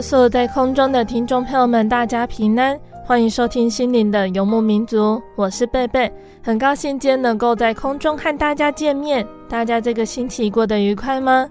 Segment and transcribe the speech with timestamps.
[0.00, 5.20] 所有在空中的听众朋友们，大家平安，欢迎收听心灵的游牧民族。
[5.34, 6.10] 我是贝贝，
[6.42, 9.26] 很高兴今天能够在空中和大家见面。
[9.48, 11.48] 大家这个星期过得愉快吗？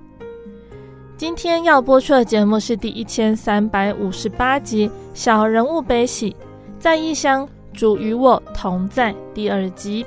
[1.17, 6.31] 今天要播出的节目是第一千三百五十八集《小人物悲喜》，
[6.79, 10.05] 在异乡主与我同在第二集。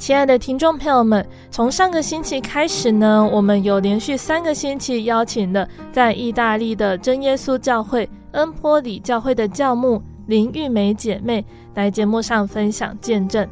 [0.00, 13.46] 亲爱的听众朋友们，从上个星期开始呢，我们有连续三个星期邀请了在意大利的真耶稣教会恩波里教会的教牧林玉梅姐妹来节目上分享见证。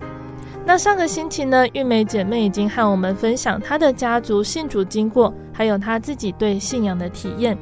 [0.64, 7.58] 那上个星期呢，玉梅姐妹已经和我们分享她的家族信主经过，还有她自己对信仰的体验。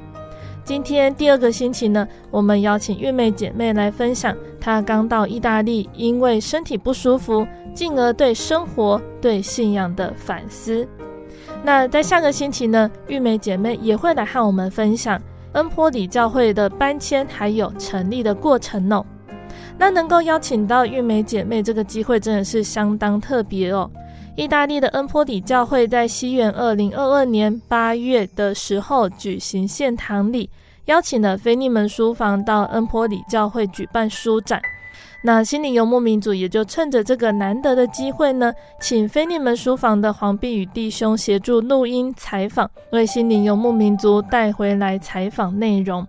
[0.62, 10.84] 今天第二个星期呢，我们邀请玉梅姐妹来分享她刚到意大利，因为身体不舒服，进而对生活、对信仰的反思。
[11.62, 15.22] 那在下个星期呢，玉梅姐妹也会来和我们分享
[15.52, 19.06] 恩波里教会的搬迁还有成立的过程哦。
[19.78, 23.88] 那能够邀请到玉梅姐妹，这个机会真的是相当特别哦。
[24.34, 30.50] 意大利的恩波里教会在西元二零二二年八月的时候举行献堂礼，
[30.86, 34.60] 邀请了菲利门书房到恩波里教会举办书展。
[35.22, 46.06] 那心灵游牧民族也就趁着这个难得的机会呢，请腓利门书房的黄碧宇弟兄协助录音采访，为心灵游牧民族带回来采访内容。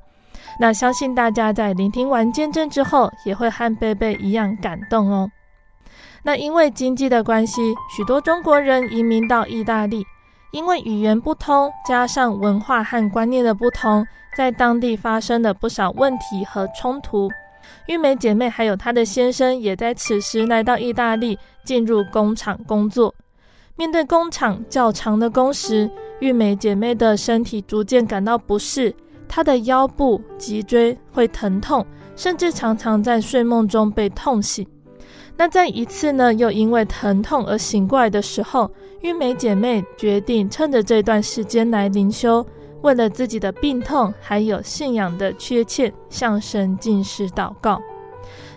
[0.60, 5.28] 那相信大家在聆听完见证之后，也会和贝贝一样感动哦。
[6.22, 10.06] 那因为经济的关系，许多中国人移民到意大利，
[10.52, 14.06] 因为语言不通，加上文化和观念的不同，
[14.38, 17.28] 在当地发生了不少问题和冲突。
[17.88, 23.12] 玉梅姐妹还有她的先生也在此时来到意大利，进入工厂工作。
[23.76, 25.90] 面对工厂较长的工时，
[26.20, 28.94] 玉梅姐妹的身体逐渐感到不适，
[29.28, 31.84] 她的腰部、脊椎会疼痛，
[32.16, 34.64] 甚至常常在睡梦中被痛醒。
[35.36, 38.70] 那在一次呢，又因为疼痛而醒过来的时候，
[39.02, 42.46] 玉梅姐妹决定趁着这段时间来灵修，
[42.82, 47.82] 为了自己的病痛还有信仰的缺欠，向神禁食祷告。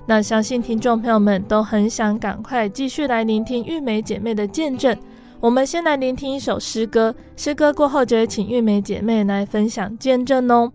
[0.06, 4.96] 那相信听众朋友们都很想赶快继续来聆听玉梅姐妹的见证。
[5.38, 10.70] 我们先来聆听一首诗歌，诗歌过后就会请玉梅姐妹来分享见证哦。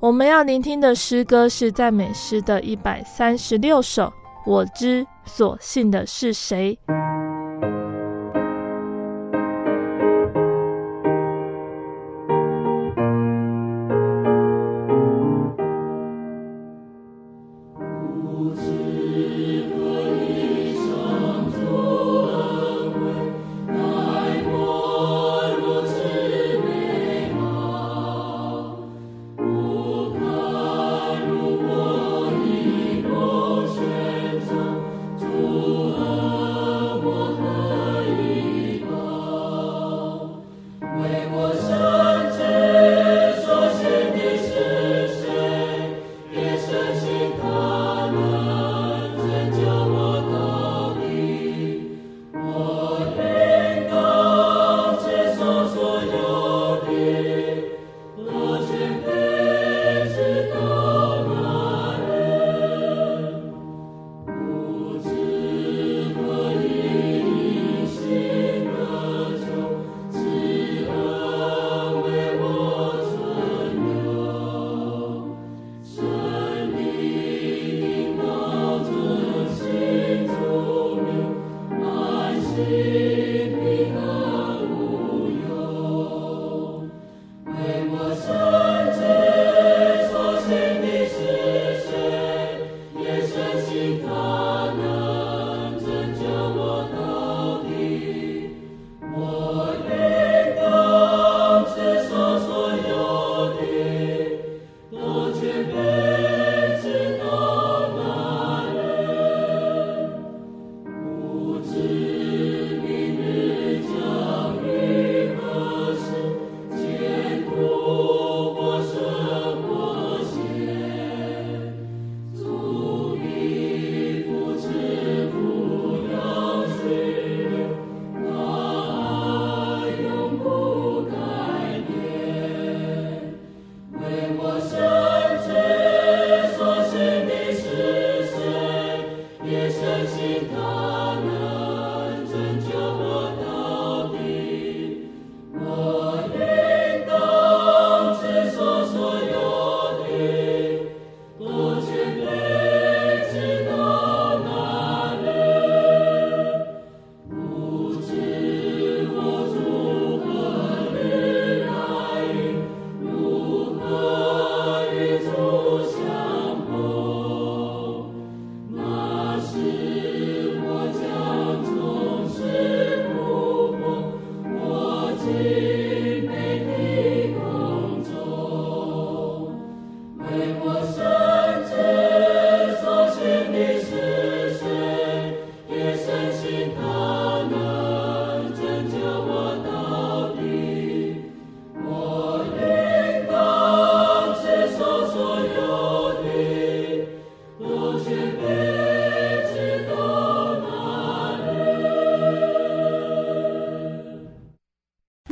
[0.00, 4.12] 我们要聆听的诗歌是赞美诗的一百三十六首。
[4.44, 6.78] 我知所信的是谁？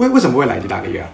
[0.02, 1.08] 为为什么会来意大利啊？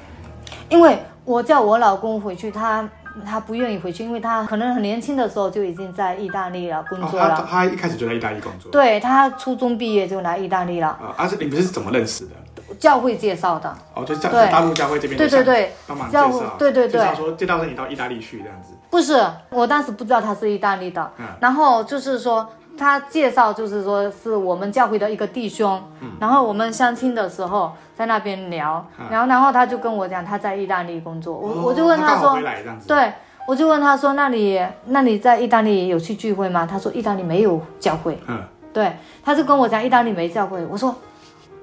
[0.68, 2.88] 因为我叫我老公回去，他
[3.26, 7.34] 他不愿意回去，因为他可能很年轻的时候就已经在意大利了工作了。
[7.34, 8.70] 哦、他他一开始就在意大利工作。
[8.70, 10.88] 对，他初中毕业就来意大利了。
[10.88, 12.30] 啊，而且你们是怎么认识的？
[12.78, 13.74] 教会介绍的。
[13.94, 15.18] 哦，就是在大陆教会这边。
[15.18, 16.56] 对对对，帮忙介绍。
[16.58, 17.00] 对对对。
[17.00, 18.74] 介绍说介绍你到意大利去这样子。
[18.90, 21.10] 不是，我当时不知道他是意大利的。
[21.18, 21.26] 嗯。
[21.40, 22.48] 然后就是说。
[22.78, 32.38] 他介绍就是说是我们教会的一个弟兄，嗯、然后我们相亲的时候在那边聊，然后、嗯、然后他就跟我讲他在意大利工作，我、哦、我就问他说，
[32.86, 33.12] 对，
[33.46, 36.64] 我就问他说，那你那你在意大利有去聚会吗？
[36.64, 38.40] 他说意大利没有教会，嗯，
[38.72, 38.92] 对，
[39.24, 40.94] 他就跟我讲意大利没教会，我说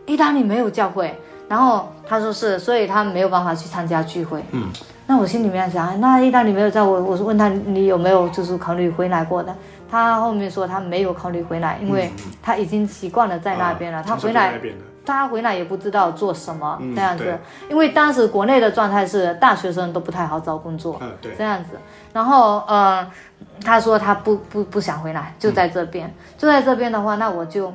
[0.05, 1.15] 意大利没有教会，
[1.47, 4.67] 然后他说是，所以他没有办法去参加聚会，嗯，
[5.07, 9.55] 那我心里面想，那意大利没有教会，我是问他你有没有就是考虑回来过的。
[10.03, 12.11] 他后面说他没有考虑回来，因为
[12.41, 14.03] 他已经习惯了在那边了。
[14.03, 14.59] 他回来，
[15.05, 17.37] 他回来也不知道做什么这样子。
[17.69, 20.99] 因为当时国内的状态是大学生都不太好找工作，
[21.37, 21.77] 这样子。
[22.11, 23.07] 然后呃，
[23.63, 27.71] 他说他不不不想回来，就在这边，就在这边的话，那我就。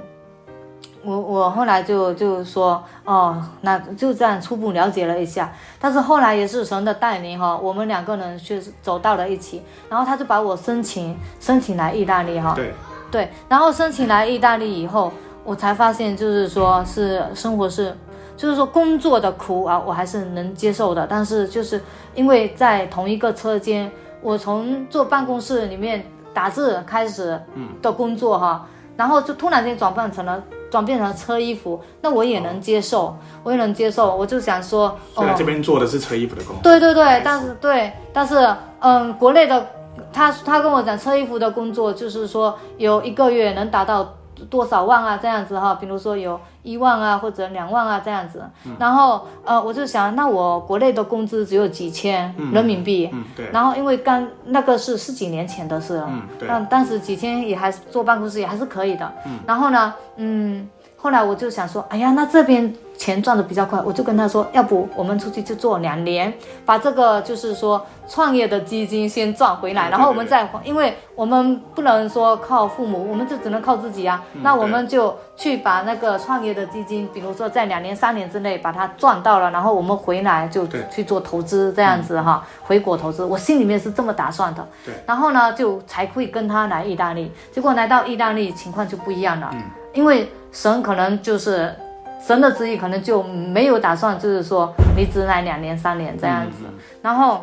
[1.02, 12.75] 我我后来就就说哦，那就这样初步了解了一下，但是后来也是神的带领哈，我们两个人确实走到了一起，然后他就把我申请申请来意大利哈，对。
[13.10, 17.93] 对，然后申请来意大利以后，我才发现就是说是生活是，
[18.36, 21.82] 就是说工作的苦啊，我还是能接受的，但是就是
[22.15, 23.91] 因为在同一个车间，
[24.22, 27.41] 我从坐办公室里面打字开始
[27.82, 28.65] 的工作哈，
[28.96, 30.41] 然后就突然间转换成了。
[30.70, 34.17] 转变成车衣服，那我也能接受，哦、我也能接受。
[34.17, 36.62] 我就想说，对、哦，这边做的是车衣服的工作。
[36.62, 39.67] 对对对，但是对，但是嗯，国内的
[40.12, 44.15] 他他跟我讲车衣服的工作，就是说有一个月能达到
[44.48, 48.43] 多少万啊这样子哈，比如说有一万啊或者两万啊这样子。
[48.67, 53.50] 嗯、然后呃，我就想，那我国内的工资只有几千人民币，嗯，嗯对。
[53.52, 56.48] 然后因为刚那个是十几年前的事了，嗯，对。
[56.48, 59.38] 但当时几千也还是坐办公室也还是可以的，嗯。
[59.46, 60.69] 然后呢，嗯。
[61.03, 66.31] 后来我就想说，哎呀，那这边钱赚的比较快，我就跟他说，要不我们出去就做两年，
[66.67, 74.23] 把这个就是说创业的基金先赚回来，然后我们再还，因为我们不能说靠父母，我们就只能靠自己啊。
[74.43, 83.25] 那我们就去把那个创业的基金，比如说在两年、三年之内把它赚到了，然后我们回来就去做投资，这样子哈，回国投资。
[83.25, 84.69] 我心里面是这么打算的。
[84.85, 84.93] 对。
[85.07, 89.51] 然后呢，就才会跟他来意大利，结果来到意大利情况就不一样了，
[89.93, 90.29] 因为。
[90.53, 91.73] 神可能就是
[92.20, 96.65] 神的旨意，可能就没有打算，就是说你只来两年三年这样子。
[97.01, 97.43] 然后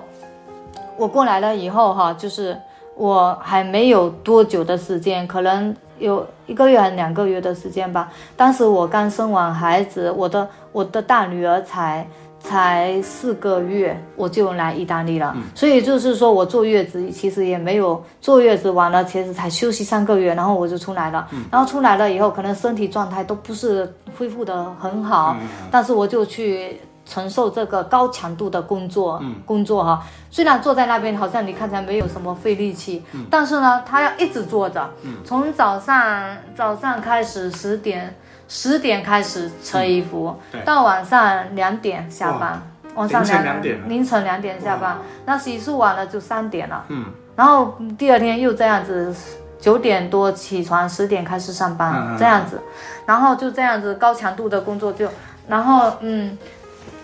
[0.98, 2.60] 我过来了以后哈，就是
[2.98, 8.12] 我还没有多久的时间，可能有一个月还是两个月的时间吧。
[8.36, 12.06] 当时我刚生完孩子，我的我的大女儿才
[12.39, 21.27] 才四个月我就来意大利了，嗯、所以就是说我坐月子其实也没有坐月子完了，其实才休息三个月，然后我就出来了。
[21.32, 30.01] 嗯、然后出来了以后，可能身体状态都不是恢复得很好，嗯、但是我就去承受这个高强度的工作，嗯、工作哈。
[30.29, 38.15] 虽然坐在那边好像你看起来没有什么费力气，嗯、但是呢，他要一直坐着，嗯、从早上早上开始十点。
[38.48, 42.62] 十点开始车衣服，嗯、到晚上两点下班，
[42.96, 49.13] 晚上两,点，凌晨两点下班，那洗漱完了就三点了，嗯，然后第二天又这样子，
[49.60, 52.62] 九点多起床，十点开始上班，嗯、这样子，
[53.06, 55.10] 然后就这样子高强度的工作就，
[55.50, 56.38] 然后嗯，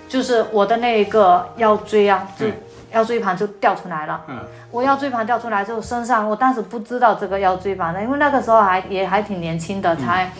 [0.07, 2.45] 就是我的那一个腰椎啊，就
[2.93, 4.39] 腰椎盘就掉出来了，嗯，
[4.71, 10.31] 我腰椎盘掉出来之后，身上我当时不知道这个腰椎盘的，因为那个时候还也还挺年轻的，才。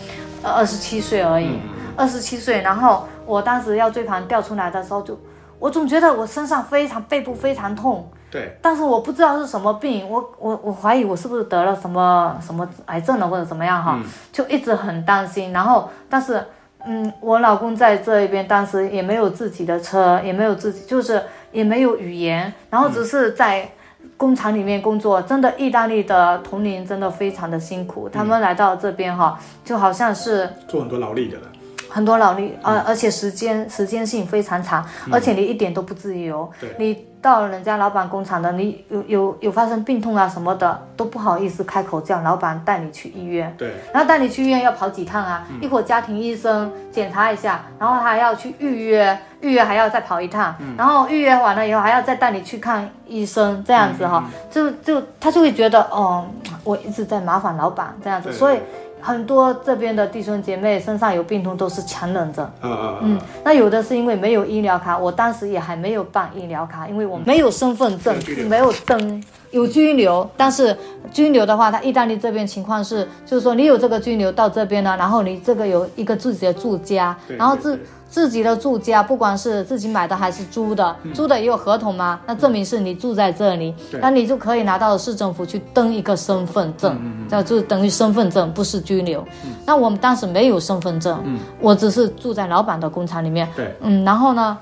[0.44, 1.58] 嗯二十七岁而已，
[1.96, 2.62] 二十七岁。
[2.62, 5.20] 然后我当时腰椎盘掉出来的时候就，就
[5.58, 8.10] 我总觉得我身上非常背部非常痛。
[8.30, 8.58] 对。
[8.62, 15.52] 但是我不知道是什么病，我我我怀疑我是不是得了什么什么癌症了或者怎么样哈，嗯、就一直很担心。
[15.54, 16.46] 然后，但是
[16.86, 23.62] 嗯，我老公在这一边，当时也没有自己的车，也没有自己，就是也没有语言，然后只是在。
[23.62, 23.70] 嗯
[24.24, 28.08] 工厂里面工作，真的，意大利的同龄真的非常的辛苦。
[28.08, 31.48] 嗯、他们来到这边哈，就好像是做很多劳力的了，
[31.90, 36.50] 很多劳力，而、嗯、而且时间时间性非常长，嗯、而且你一点都不自由。
[36.62, 37.13] 对，你。
[37.24, 43.56] 到了人家老板工厂的，你有有有发生病痛啊什么的，都不好意思开口叫老板带你去医院。
[43.58, 45.48] 对，然后带你去医院要跑几趟啊？
[45.50, 56.28] 嗯、一会儿家庭医生检查一下，然后还要去预约，预约还要再跑一趟，嗯、然后预约完了以后还要再带你去看医生，这样子哈，嗯、就就他就会觉得哦，
[56.66, 58.60] 我一直在麻烦老板这样子，所以。
[59.04, 69.22] 很多这边的弟兄姐妹身上有病痛都是强忍着，嗯嗯嗯，那有的是因为没有医疗卡，我当时也还没有办医疗卡，因为我没有身份证，嗯、没有登，
[69.54, 70.78] 有居留，但是
[71.14, 77.80] 居留的话，他意大利这边情况是，就是说你有这个居留到这边呢，然后你这个有一个自己的住家，对然后自。
[78.14, 82.20] 自己的住家，不管是自己买的还是租的，嗯、租的也有合同嘛？
[82.28, 86.96] 那证明是你住在这里，嗯、那你就可以拿到市政府去登一个身份证，
[87.28, 89.20] 这、嗯、就等于身份证，不是居留。
[89.44, 93.50] 嗯、那我们当时没有身份证，嗯、我只是住在老板的工厂里面。
[93.56, 94.56] 对，嗯，然后呢，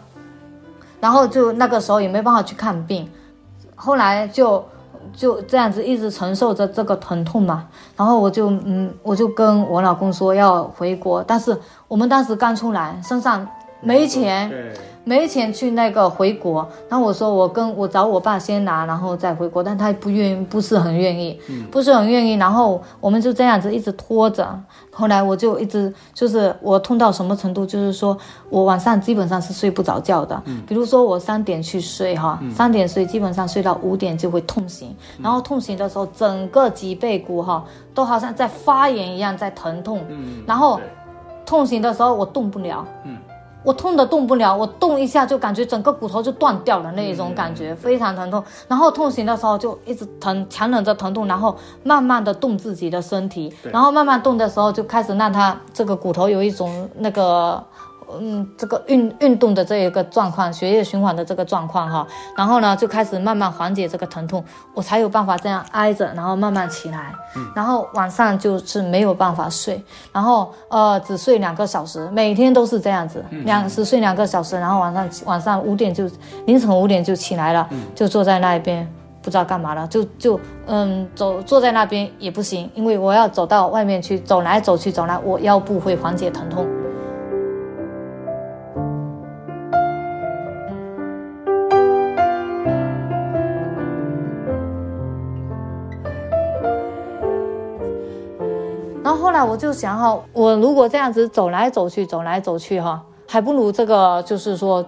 [1.01, 3.05] 然后就那个时候也没办法去看病，
[3.75, 4.65] 后来就。
[5.15, 13.47] 就这样子一直承受着这个疼痛嘛，然后我就嗯，我就跟我老公说要回国，但是我们当时刚出来，身上
[13.81, 14.51] 没钱。
[15.03, 22.33] 没钱去那个回国，然后我说我跟我找我爸先拿，然后再回国，但他不愿意，不是很愿意，嗯、不是很愿意。
[22.33, 24.47] 然后我们就这样子一直拖着。
[24.93, 28.15] 后来我就一直就是我痛到什么程度，就是说
[28.49, 30.39] 我晚上基本上是睡不着觉的。
[30.45, 37.63] 嗯、比如说我三点去睡哈，三点睡，基本上睡到五点就会痛醒，嗯、然后痛醒的时候整个脊背骨哈
[37.95, 40.79] 都好像在发炎一样在疼痛，嗯、然后
[41.43, 42.85] 痛醒的时候我动不了。
[43.03, 43.17] 嗯
[43.63, 48.43] 我痛得动不了，我动一下就感觉整个骨头就断掉了那一种感觉，非常疼痛。
[48.67, 57.63] 然后痛醒的时候就一直疼，强忍着疼痛，然后慢慢的动自己的身体，然后慢慢动的时候就开始让它这个骨头有一种那个。
[58.19, 67.13] 嗯，这个运运动的这一个状况，血液循环的这个状况哈，然后呢就开始慢慢缓解这个疼痛，我才有办法这样挨着，然后慢慢起来。
[67.35, 76.09] 嗯，然后晚上就是没有办法睡，然后呃只睡两个小时，每天都是这样子，两只睡两个小时，然后晚上晚上五点就
[76.45, 78.85] 凌晨五点就起来了，就坐在那边
[79.21, 86.67] 不知道干嘛了，就就嗯走坐在那边也不行，因为我要走到外面去，走来走去走来，我腰部会缓解疼痛。
[99.21, 104.83] 后来我就想哈，我如果这样子走来走去，走来走去哈，还不如这个就是说，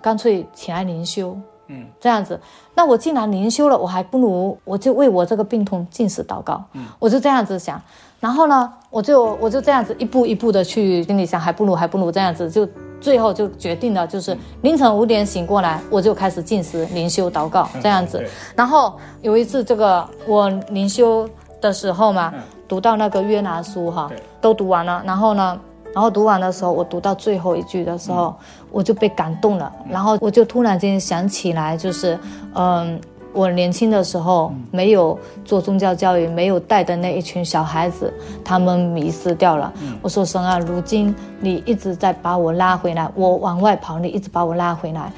[0.00, 1.36] 干脆起来灵修，
[1.68, 2.40] 嗯，这样子。
[2.74, 7.80] 那我既然灵修了，我还不如我就为我这个病痛进食祷告，嗯，我就这样子想。
[8.18, 12.66] 然后呢，我就我就这样子一步一步的去心里想，还不如还不如这样子，就
[13.00, 18.24] 最后就决定了，就是凌晨五点醒过来，我就开始进食灵修祷告这样子。
[18.56, 21.28] 然后有一次这个我灵修
[21.60, 22.32] 的时候嘛。
[22.68, 25.58] 读到那个约拿书哈，都读完了，然后呢，
[25.94, 28.34] 然后读完的时候，我读到最后一句的时候，
[28.70, 32.18] 我就被感动了，然后我就突然间想起来，就是，
[32.54, 33.00] 嗯，
[33.32, 38.12] 我年轻的时候没有做宗教教育，没有带的那一群小孩子，
[38.44, 39.72] 他们迷失掉了。
[40.02, 45.12] 我说神啊，如今你一直在把我拉回来，我往外跑，你一直把我拉回来，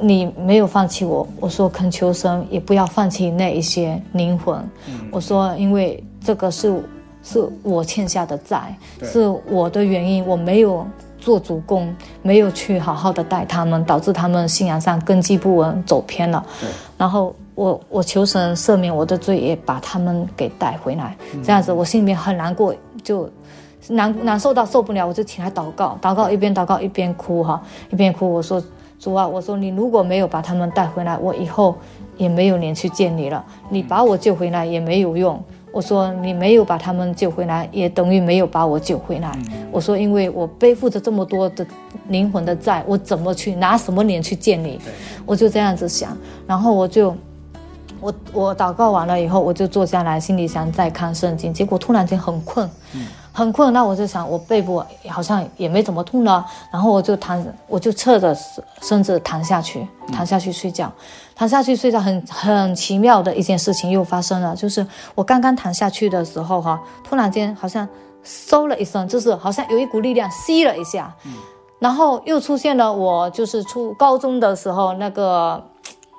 [0.00, 1.26] 你没有放弃我。
[1.40, 4.56] 我说恳求神也不要放弃那一些灵魂。
[5.10, 6.70] 我说因为这个是
[7.22, 10.86] 是我欠下的债，是我的原因，我没有。
[11.18, 11.92] 做主公，
[12.22, 16.42] 没有去好好的带他们，导致他们信仰上根基不稳，走偏了。
[16.60, 16.68] 对。
[16.96, 21.16] 然后我我求神赦免我的罪，也把他们给带回来。
[21.34, 23.28] 嗯、这样子，我心里面很难过，就
[23.88, 28.32] 难难受到受不了，我就起来祷告，祷告一边祷告一边哭哈，一边哭。
[28.32, 28.62] 我说
[29.00, 31.74] 主啊，我说你如果没有把他们带回来，我以后
[32.16, 33.44] 也没有脸去见你了。
[33.68, 35.42] 你把我救回来也没有用。
[35.78, 39.38] 我说你没有把他们救回来，也等于没有把我救回来。
[39.70, 41.64] 我说，因为我背负着这么多的
[42.08, 44.80] 灵魂的债，我怎么去拿什么脸去见你？
[45.24, 46.18] 我就这样子想，
[46.48, 47.16] 然后我就，
[48.00, 52.68] 我我祷告完了以后，我就坐下来，心里想再看圣经，结果突然间很困。
[53.38, 58.36] 很困，那我就想，我背部好像也没怎么痛了，然后我就躺，我就侧着
[58.82, 60.90] 身子躺下去，躺下去睡觉，
[61.36, 67.88] 躺下去睡觉，很很奇妙的一件事情又发生了，就是我刚刚躺下去的时候，哈，突然间好像
[68.24, 71.14] 嗖了一声，就是好像有一股力量吸了一下，
[71.78, 75.62] 然后又出现了我就是初高中的时候那个。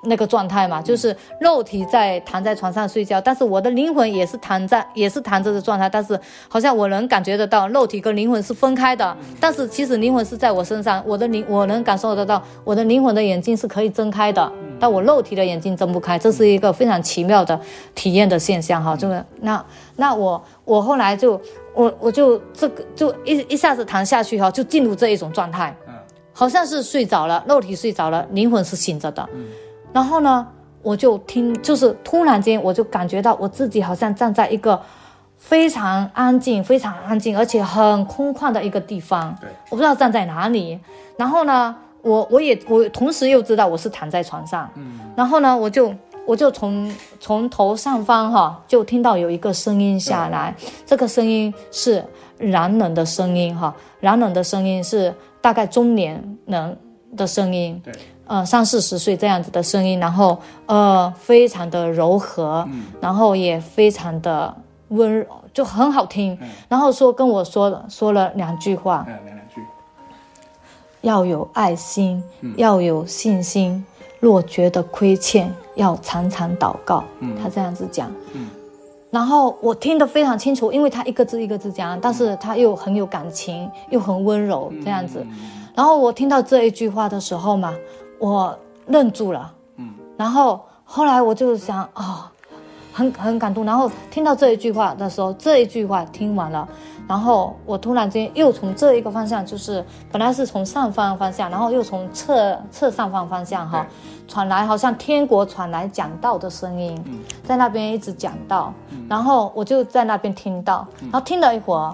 [0.02, 17.60] 那个状态嘛，就是肉体在躺在床上睡觉，但是我的灵魂也是躺在，也是躺着的状态，但是好像我能感觉得到肉体跟灵魂是分开的，但是其实灵魂是在我身上，我的灵我能感受得到，我的灵魂的眼睛是可以睁开的，但我肉体的眼睛睁不开，这是一个非常奇妙的
[17.94, 19.62] 体验的现象哈，这个那
[19.96, 21.38] 那我我后来就
[21.74, 25.76] 我我就这个就一一下子躺下去哈，就进入这一种状态，
[26.32, 29.28] 好像是睡着了，肉体睡着了，灵魂是醒着的。
[29.92, 30.46] 然后呢，
[30.82, 34.80] 我就听，就是突然间，我就感觉到我自己好像站在一个
[35.36, 39.36] 非常安静、非常安静，而且很空旷的一个地方。
[39.40, 40.78] 对，我不知道站在哪里。
[41.16, 44.70] 然后呢，我我也我同时又知道我是躺在床上。
[44.76, 45.00] 嗯。
[45.16, 45.92] 然后呢，我就
[46.24, 50.54] 我就从从头上方哈，就听到有一个声音下来。
[50.86, 52.04] 这个声音是
[52.38, 56.78] 男人的声音哈，男人的声音是大概中年人
[57.16, 57.80] 的声音。
[57.84, 57.92] 对。
[58.30, 64.54] 呃，三四十岁这样子的声音，然后呃，非常的柔和，嗯、然后也非常的
[64.90, 66.38] 温柔，就很好听。
[66.40, 69.60] 嗯、然后说跟我说了说了两句话，嗯、两两句，
[71.00, 73.84] 要有爱心，嗯、要有信心。
[74.20, 77.02] 若觉得亏欠，要常常祷告。
[77.18, 78.48] 嗯、他这样子讲，嗯、
[79.10, 85.18] 然后我听得非常清楚，因为他一个字一个字讲，但是他又很有感情，又很温柔这样子。
[85.28, 87.74] 嗯、然后我听到这一句话的时候嘛。
[88.20, 88.56] 我
[88.86, 92.22] 愣住了，嗯，然后后来我就想，哦，
[92.92, 93.64] 很很感动。
[93.64, 96.68] 然后听到这一句话的时候，这一句话听完了，
[97.08, 103.86] 然后我突然间又从这一个方向，就是本来是从上方方向，然后又从侧侧上方方向哈，
[104.28, 107.02] 传来好像天国传来讲道的声音，
[107.42, 108.70] 在那边一直讲道，
[109.08, 111.90] 然后我就在那边听到，然后听了一会儿。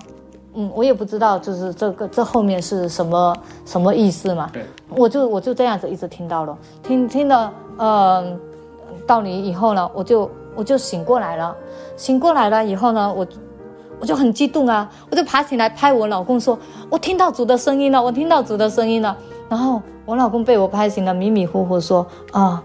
[0.58, 4.48] 嗯，我也不知道，就是这个这后面是什么什么意思嘛？
[4.50, 8.38] 对，我就我就这样子一直听到了，听听了，嗯、呃，
[9.06, 11.54] 到你以后呢，我就我就醒过来了，
[11.94, 13.26] 醒过来了以后呢，我
[14.00, 19.14] 我就很激动啊，我就爬起来拍我老公说，我听到主的声音了，我听到主的声音了。
[19.50, 22.64] 然后我老公被我拍醒了，迷迷糊糊说啊，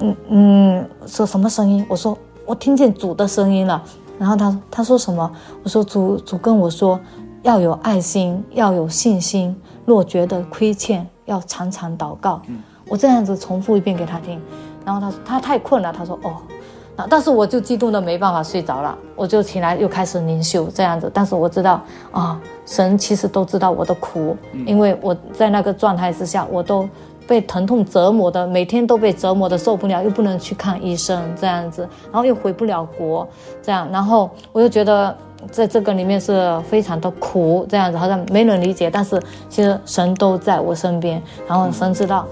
[0.00, 1.86] 嗯嗯，说什么声音？
[1.88, 3.82] 我说我听见主的声音了。
[4.18, 5.30] 然后他他说什么？
[5.62, 7.00] 我说主主跟我说。
[7.42, 9.54] 要有爱心，要有信心。
[9.86, 12.40] 若觉得亏欠，要常常祷告。
[12.46, 14.40] 嗯，我这样子重复一遍给他听，
[14.84, 16.36] 然后他说他太困了，他说哦，
[16.94, 21.10] 那但是我就激动的没办法睡着了，我就起来又开始灵修这样子。
[21.12, 26.88] 但是我知道啊，哦，神其实都知道我的苦，因为我在那个状态之下，我都
[27.26, 33.26] 被疼痛折磨的，每天都被折磨的受不了，又不能去看医生这样子，然后又回不了国，
[33.60, 35.16] 这样，然后我又觉得。
[35.50, 42.26] 在这个里面是非常的苦，这样子好像没人理解，但是其实神都在我身边，然后神知道。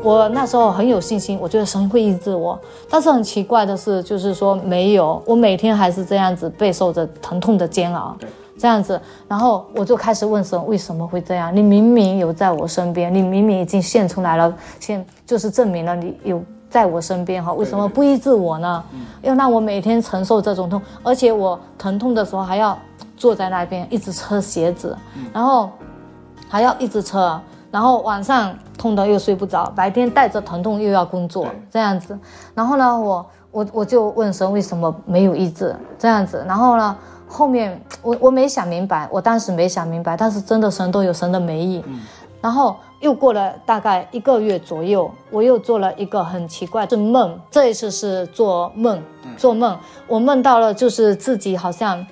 [0.00, 8.16] 我那时候很有信心，我觉得神会医治我，但是很奇怪的是，就是说没有，我每天还是这样子备受着疼痛的煎熬。
[8.58, 11.54] 这样子，然后我就开始问神为什么会这样？
[11.54, 18.84] 你明明有在我身边，你明明已经现出来了，现就是证明了你有在我身边哈，为什么不医治我呢？
[19.22, 22.76] 要让我每天承受这种痛，而且我疼痛的时候还要
[23.16, 24.96] 坐在那边一直扯鞋子，
[25.32, 25.70] 然后
[26.48, 27.40] 还要一直扯，
[27.70, 32.18] 然后晚上痛得又睡不着，白天带着疼痛又要工作，这样子。
[32.54, 36.44] 然后呢，我我我就问神为什么没有医治这样子。
[36.46, 36.96] 然后呢，
[37.28, 41.82] 后面我我没想明白，我当时没想明白，但是真的神都有神的美意。
[41.86, 42.00] 嗯、
[42.40, 49.02] 然后又过了大概一个月左右，我又做了一个很奇怪的梦，这一次是做梦，
[49.36, 52.04] 做梦，我梦到了就是自己好像。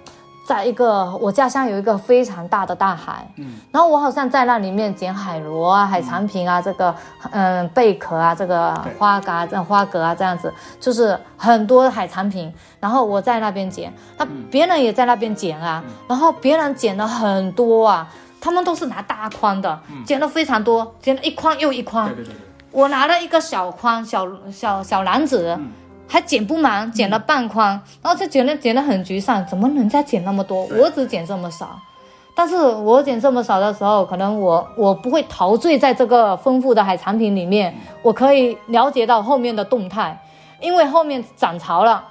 [0.47, 6.95] 在一个我家乡有一个非常大的大海，嗯，然后我好像在那里面捡海螺啊、海产品啊，这个
[7.33, 12.53] 嗯贝壳啊、这个花蛤、这花蛤啊这样子，就是很多海产品。
[12.79, 18.09] 然后我在那边捡，那别人也在那边捡啊，然后别人捡了很多啊，
[18.41, 22.07] 他们都是拿大筐的，捡了非常多，捡了一筐又一筐。
[22.07, 22.37] 对对对对，
[22.71, 25.59] 我拿了一个小筐，小小小篮子。
[26.09, 31.79] 还捡不满，捡了半筐，嗯、然后就捡了捡得很沮丧，怎么人家捡那么多，我只捡这么少？
[32.35, 40.23] 但是我捡这么少的时候，可能我我不会陶醉在这个丰富的海产品里面，我可以了解到后面的动态，
[40.61, 42.05] 因为后面涨潮了，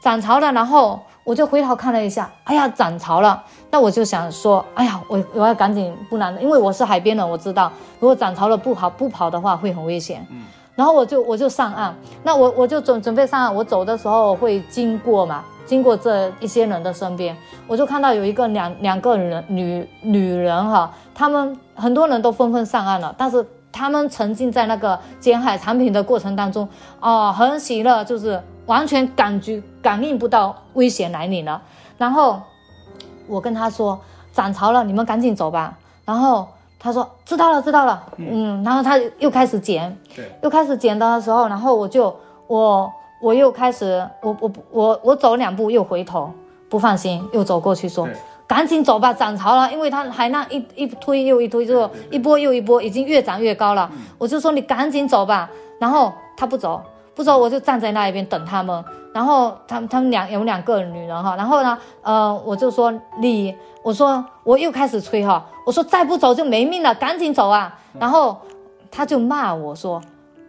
[0.00, 10.26] 涨潮了，然后我就回头看了一下，哎呀，涨潮了，那我就想说，哎呀，我我要赶紧，不然因为我是海边人，我知道如果涨潮了不跑不跑的话会很危险。
[10.30, 10.44] 嗯
[10.80, 26.66] 然后我就我就上岸，那我我就准准备上岸，我走的时候会经过嘛，经过这一些人的身边，我就看到有一个两两个人女女人哈，他们很多人都纷纷上岸了，但是他们沉浸在那个捡海产品的过程当中，
[26.98, 31.60] 哦，很喜乐，就是完全感觉感应不到危险来临了。
[31.98, 32.40] 然后
[33.28, 34.00] 我跟他说
[34.32, 35.76] 涨潮了，你们赶紧走吧。
[36.06, 36.48] 然后。
[36.82, 42.16] 他说知道了，知道了，嗯，嗯，然后他又开始剪，对，又开始捡的时候，然后我就
[42.46, 42.90] 我
[43.20, 46.30] 我又开始，我我我我走两步又回头，
[46.70, 48.08] 不放心，又走过去说，
[48.46, 56.80] 赶紧走吧，涨潮了，因为他海浪一一推又一推，就一波又一波，已经越涨越高了，我就说你赶紧走吧，然后他不走，
[57.14, 58.82] 不走，我就站在那一边等他们。
[59.12, 67.78] 然后他们他们两有两个女人哈，然后呢，呃，我就说你，我说我又开始催哈，我说再不走就没命了，赶紧走啊！
[67.98, 68.38] 然后
[68.90, 70.00] 他就骂我说，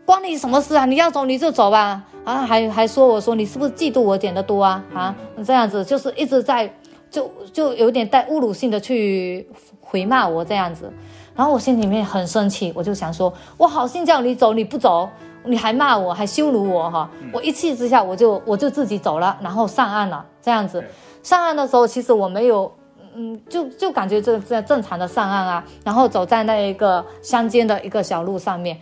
[0.05, 0.85] 关你什么事啊？
[0.85, 4.83] 你要走你就走吧，啊，还还说我说你是不是嫉妒我点的多啊？
[4.93, 5.15] 啊，
[5.45, 6.71] 这样子就是一直在
[7.09, 9.47] 就就有点带侮辱性的去
[9.79, 10.91] 回骂我这样子，
[11.35, 15.09] 然后我心里面很生气，我就想说，我好心叫你走你不走。
[15.43, 17.09] 你还骂我，还羞辱我哈！
[17.33, 20.23] 我一气之下，我就我就自己走了，然后上岸了。
[20.39, 20.85] 这样子，
[21.23, 22.71] 上岸的时候，其实我没有，
[23.15, 28.79] 嗯，就就感觉这这正常的上岸啊，然后走在那一个乡间的一个小路上面，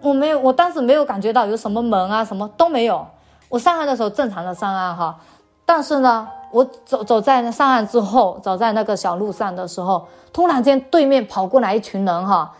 [0.00, 3.06] 我没有，我当时没有感觉到有什么门啊，什么都没有。
[3.48, 5.18] 我上岸的时候正常的上岸哈，
[5.64, 12.52] 但是呢，我走走在上岸之后，走在那个小路上的时候，突然间对面跑过来一群人哈，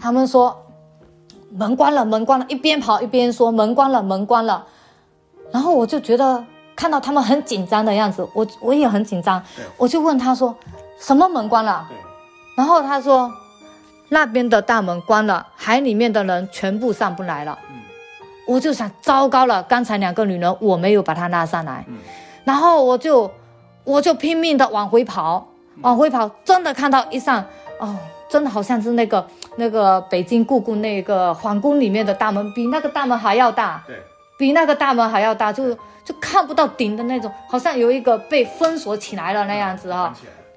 [0.00, 0.56] 他们说。
[1.48, 4.66] 门关了，门关了，一边跑一边说门关了，门关了。
[5.52, 6.44] 然后我就觉得
[6.76, 9.42] 看到他们很紧张的样子，我我也很紧张，
[9.78, 10.54] 我就问他说
[11.00, 11.88] 什么门关了？
[12.54, 13.32] 然后他说
[14.10, 17.58] 那边的大门关了，海里面的人全部上不来了。
[18.46, 21.84] 我就想糟糕了，刚才两个女人我没有把她拉上来，
[22.44, 23.28] 然后我就
[23.82, 25.48] 我就拼命的往回跑，
[25.80, 27.44] 往回跑，真的看到一扇
[27.80, 27.96] 哦。
[28.28, 33.96] 真的好像是那个那个北京故宫那个皇宫里面的大门，比那个大门还要大，对，
[34.36, 40.12] 比那个大门还要大，就就看不到顶的那种，好像有一个被封锁起来了那样子哈、哦。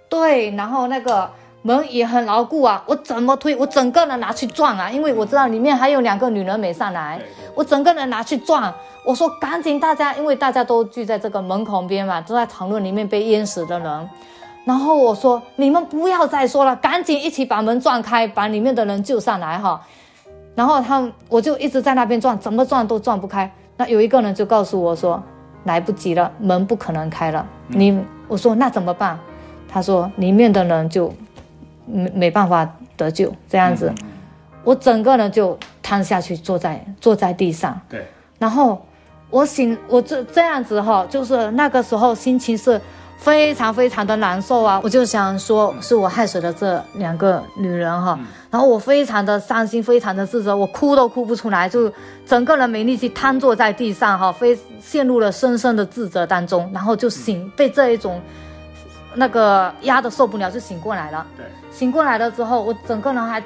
[0.08, 1.30] 对，然后那个
[1.62, 7.20] 门也很牢固啊，我怎么推，我整个人拿去撞啊，因为我知道里面还有两个女人没上来，
[7.56, 8.74] 我整个人拿去撞，
[9.06, 14.10] 我说赶紧大家，因为大家都聚在这个门口边嘛，都在讨论里面被淹死的人。
[14.66, 19.82] 然后我说：“你们不要再说了，赶紧一起把门撞开，把里面的人救上来哈。”
[20.54, 23.52] 然后他，我就一直在那边撞，怎么撞都撞不开。
[23.80, 25.24] 那有一个人就告诉我说
[25.64, 29.18] ：“来不及了，门不可能开了。”你，我说那怎么办？
[29.70, 31.14] 他说：“里面的人就
[31.86, 33.90] 没没办法得救，这样子。”
[34.66, 37.80] 我整个人就瘫下去，坐在坐在地上。
[37.88, 38.06] 对。
[38.38, 38.86] 然后
[39.30, 42.80] 我醒，我这这样子哈，就是那个时候心情是。
[43.20, 44.80] 非常非常的难受啊！
[44.82, 48.18] 我就想说，是我害死了这两个女人哈，
[48.50, 51.92] 然后我非常的伤心，非常的自责，我哭都哭不出来，就
[52.26, 58.22] 整个人没力气瘫坐在地上哈，非陷入了深深的自责当中，然后就醒，被这一种
[59.16, 61.28] 那个压的受不了，就醒过来了。
[61.36, 63.44] 对，醒过来了之后，我整个人还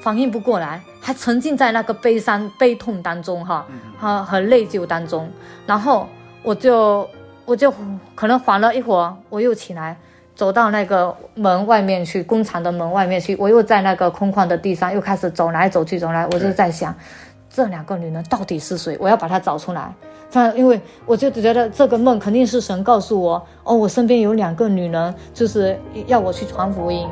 [0.00, 3.66] 反应不过来，还沉浸在那个悲伤悲痛当中哈，
[4.00, 5.30] 和和内疚当中，
[5.66, 6.08] 然后
[6.42, 7.06] 我就。
[7.48, 7.72] 我就
[8.14, 9.96] 可能缓了一会儿，我又起来，
[10.36, 16.94] 走到那个门外面去，工厂的门外面去，我又在那个空旷的地上又开始走来走去，走来，我就在想，
[17.48, 18.98] 这两个女人到底是谁？
[19.00, 19.90] 我要把她找出来。
[20.30, 27.08] 他因为我就觉得这个梦肯定是神告诉我，哦，我身边有两个女人，就是要我去传福音。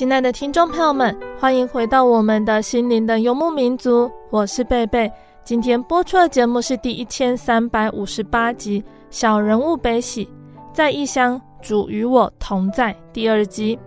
[0.00, 5.12] 亲爱的听众朋友们，欢迎回到我们的心灵的游牧民族，我是贝贝。
[5.44, 10.24] 今天播出的节目是第一千三百五十八集《小人物悲喜》，
[10.72, 13.78] 在异乡主与我同在第二集。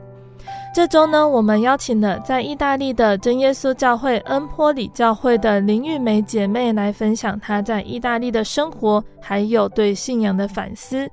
[0.71, 11.09] 这周呢，我们邀请了在意大利的真耶稣教会恩波里教会的林玉梅姐妹来分享她在意大利的生活，还有对信仰的反思。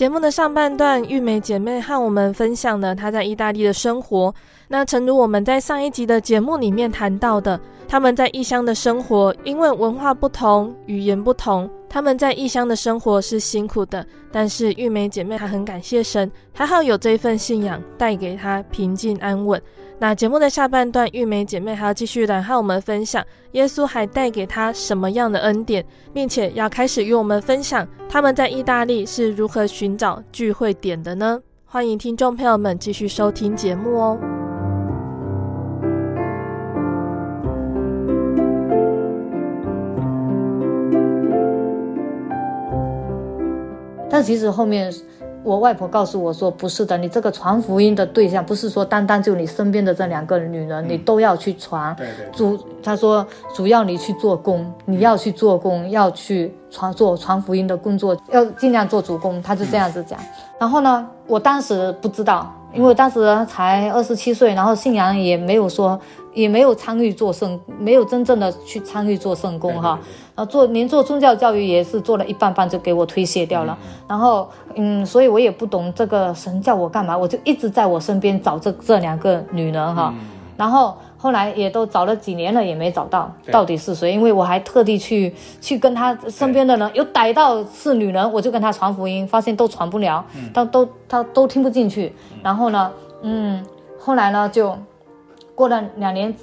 [0.00, 4.34] 节目的上半段，玉梅姐妹和我们分享了她在意大利的生活。
[4.66, 14.06] 那诚如我们在上一集的节目里面谈到的，他们在异乡的生活，因为文化不同、语言不同，他们在异乡的生活是辛苦的。
[14.32, 19.60] 但是玉梅姐妹还很感谢神，还好有这份信仰带给她平静安稳。
[20.02, 25.84] 那节目的下半段，玉梅姐妹还要继续来和我们分享耶稣还带给她什么样的恩典，
[26.14, 31.38] 并且要开始与我们分享他们在意大利是如何寻找聚会点的呢？
[31.66, 34.18] 欢迎听众朋友们继续收听节目哦。
[44.08, 44.90] 但其实后面。
[45.42, 51.94] 我外婆告诉我说：“不是的，你这个传福音的对象不是说单单就你身边的这两个女人，嗯、你都要去传。
[51.96, 52.36] 对对对。
[52.36, 60.18] 主他说主要你去做工，你要去做工，要去传做传福音的工作，要尽量做主工。”他就这样子讲。
[60.20, 60.24] 嗯、
[60.60, 65.98] 然后呢，我当时不知道，因为当时才二十七岁，然后信仰也没有说。
[66.32, 69.98] 也没有参与做圣，没有真正的去参与做圣工哈，
[70.36, 80.20] 然后做连做宗教教育也是做了一半半就给我推卸掉了，嗯、然后嗯，所以我也不懂这个神叫我干嘛，我就一直在我身边找这这两个女人哈，嗯、
[80.56, 92.90] 然后后来也都找了几年了也没找到到底是谁，因为我还特地去去跟他身边的人有逮到是女人，我就跟他传福音，发现都传不了，他都他都听不进去，然后呢，
[93.22, 93.64] 嗯，
[93.98, 94.78] 后来呢就。
[95.60, 96.34] 过了两年，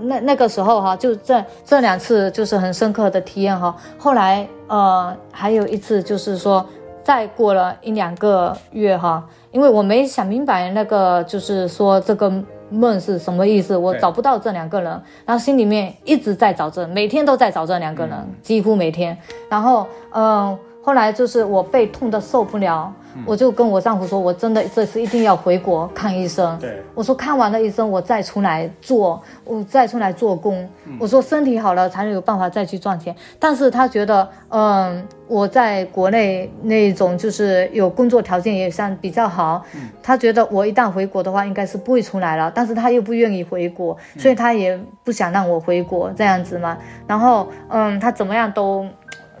[0.00, 3.76] 那那个时候哈，就这这两次就是很深刻的体验哈。
[3.98, 6.64] 后来呃，还有一次就是说，
[7.04, 12.32] 再过了一两个月哈，因为我没想明白那个就是说这个
[12.70, 14.90] 梦是什么意思，我找不到这两个人，
[15.26, 19.14] 然后心里面一直在找这，每天都在找这两个人，几乎每天。
[19.50, 22.90] 然后嗯、后来就是我背痛得受不了。
[23.26, 26.58] 我就跟我丈夫说，我真的这次一定要回国看医生。
[26.58, 30.68] 对，我说看完了医生，我再出来做，我再出来做工。
[30.86, 33.14] 嗯、我说身体好了才能有办法再去赚钱。
[33.38, 39.64] 但是他觉得，嗯，我在国内那种就是有工作条件也算比较好。
[39.74, 42.50] 嗯、他觉得我一旦回国的话，应该是不会出来了。
[42.54, 46.76] 但是他又不愿意回国，所以他也不想让我回国这样子嘛。
[47.06, 48.86] 然后，嗯，他怎么样都。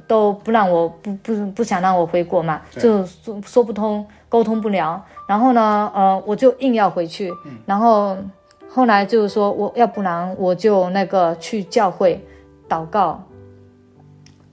[0.08, 5.00] 都不让我不不不想让我回国嘛，就说说不通，沟通不了。
[5.28, 7.32] 然后呢，呃，我就硬要回去。
[7.66, 8.16] 然后
[8.68, 12.18] 后来就是说我要不然我就那个去教会
[12.68, 13.22] 祷告，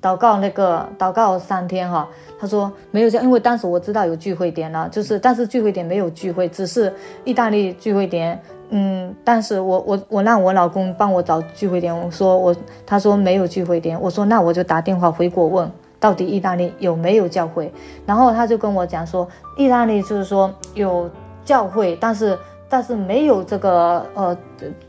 [0.05, 2.07] 祷告那个祷告三天哈。
[2.37, 8.39] 他说没有，因为当时我知道有聚会点了，就是但是聚会点没有聚会，只是意大利聚会点。
[8.69, 17.71] 嗯，但是我我我让我老公帮我找聚会点，我说我他说没有聚会点，我说那我就打电话回国问，到底意大利有没有教会，
[18.05, 21.09] 然后他就跟我讲说，意大利就是说有
[21.43, 24.37] 教会，但是但是没有这个呃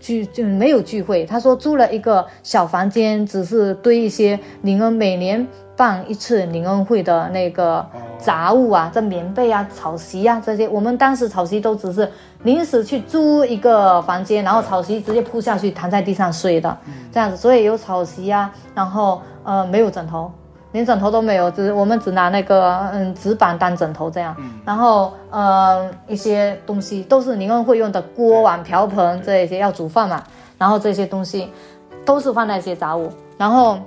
[0.00, 7.84] 聚就没有聚会，他说租了一个小房间，只是堆一些灵恩每年办一次灵恩会的那个
[8.18, 12.10] 杂物啊，这棉被啊、草席啊这些，我们当时草席都只是。
[12.42, 16.78] 临时去租一个房间，然后草席直接铺下去，躺在地上睡的，
[17.10, 17.36] 这样子。
[17.36, 20.30] 所以有草席啊，然后呃没有枕头，
[20.76, 24.36] 连枕头都没有，只我们只拿那个嗯纸板当枕头这样。
[24.62, 30.22] 然后呃一些东西都是灵恩会用的锅碗瓢盆这一些要煮饭嘛，
[30.58, 31.50] 然后这些东西
[32.04, 33.78] 都是放那些杂物，然后。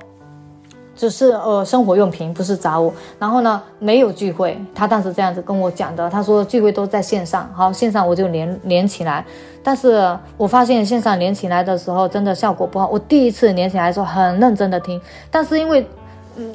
[0.95, 2.93] 只是呃生活用品，不是杂物。
[3.17, 6.09] 然后呢，没有聚会，他当时这样子跟我讲的。
[6.09, 9.25] 他说聚会都在线上，好，线上我就连连起来。
[9.63, 12.85] 但是我发现线上连起来的时候，真的效果不好。
[12.91, 14.99] 我第一次连起来的时候很认真的听，
[15.31, 15.87] 但是因为。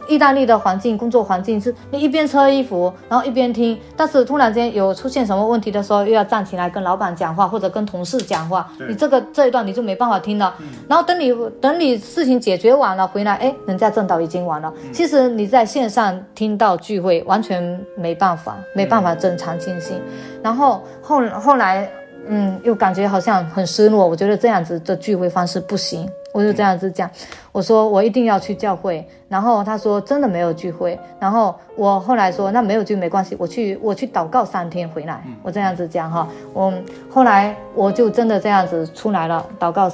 [0.09, 10.55] 意大利的环境，工作环境是你一边车衣服，然后一边听，但是突然间有出现什么问题的时候，又要站起来跟老板讲话或者跟同事讲话，你这个这一段你就没办法听了。
[10.88, 14.73] 然后等你等你事情解决完了回来，哎，人家正道已经完了。
[14.92, 20.01] 其实你在线上听到聚会完全没办法，没办法正常进行。
[20.42, 21.88] 然后后后来，
[22.27, 26.09] 嗯，又感觉好像很失落，我觉得这样子的聚会方式不行。
[26.35, 27.09] 我就这样子讲，
[27.53, 36.73] 我说我一定要去教会，然后他说真的没有聚会，然后我后来说那没有聚没关系，我去我去祷告三天回来，我这样子讲哈，我
[37.09, 39.88] 后来我就真的这样子出来了，祷告，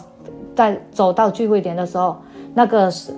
[0.56, 2.16] 在走到聚会点的时候，
[2.54, 3.12] 那个是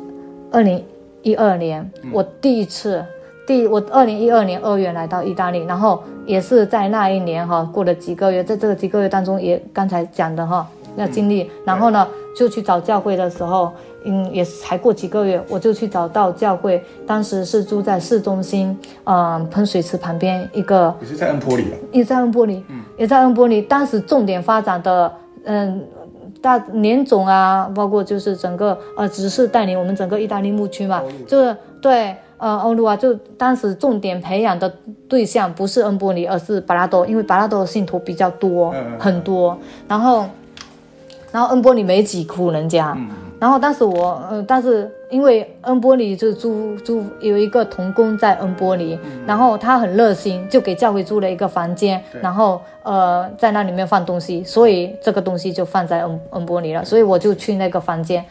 [0.51, 0.85] 二零
[1.23, 3.07] 一二年，我第一次，
[3.47, 10.69] 第我二零一二年二月来到意大利，然后也是在那一年哈，过了几个月，在这个几个月当中也刚才讲的哈。
[10.97, 13.73] 要经历，然后呢，就去找教会的时候，
[14.05, 16.83] 嗯，也才过几个月，我就去找到教会。
[17.07, 20.95] 当时是住在市中心，嗯，喷水池旁边一个。
[21.01, 21.77] 也是在恩波里啊。
[21.93, 23.63] 也在恩波里，嗯，也在恩波里。
[23.63, 25.13] 当时重点发展的，
[25.45, 25.83] 嗯，
[26.41, 34.73] 大年总啊，包括就是整个呃，只是带领我们整个意大利牧区嘛，就是对，呃，欧陆啊，就当时重点培养的
[35.09, 40.27] 对象不是恩波里，而是巴拉多，因为巴拉多的信徒比较多，嗯、很多，然后。
[41.33, 43.09] 然后恩波里没几户人家，嗯、
[43.41, 58.23] 然后当时我，呃，但是因为恩波里就租租有一个童工在恩波里，嗯、然后他很热心，就给教会租了一个房间，然后呃在那里面放东西，所以这个东西就放在恩恩波里了，所以我就去那个房间。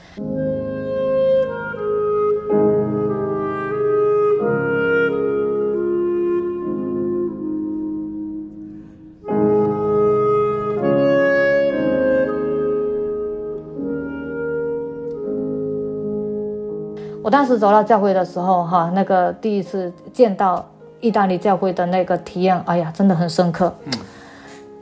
[17.32, 20.64] 当时走到教会的时候，哈，那个第一次见到
[21.00, 23.74] 意大利教会的那个体验，哎呀，真的很深刻。
[23.86, 23.94] 嗯，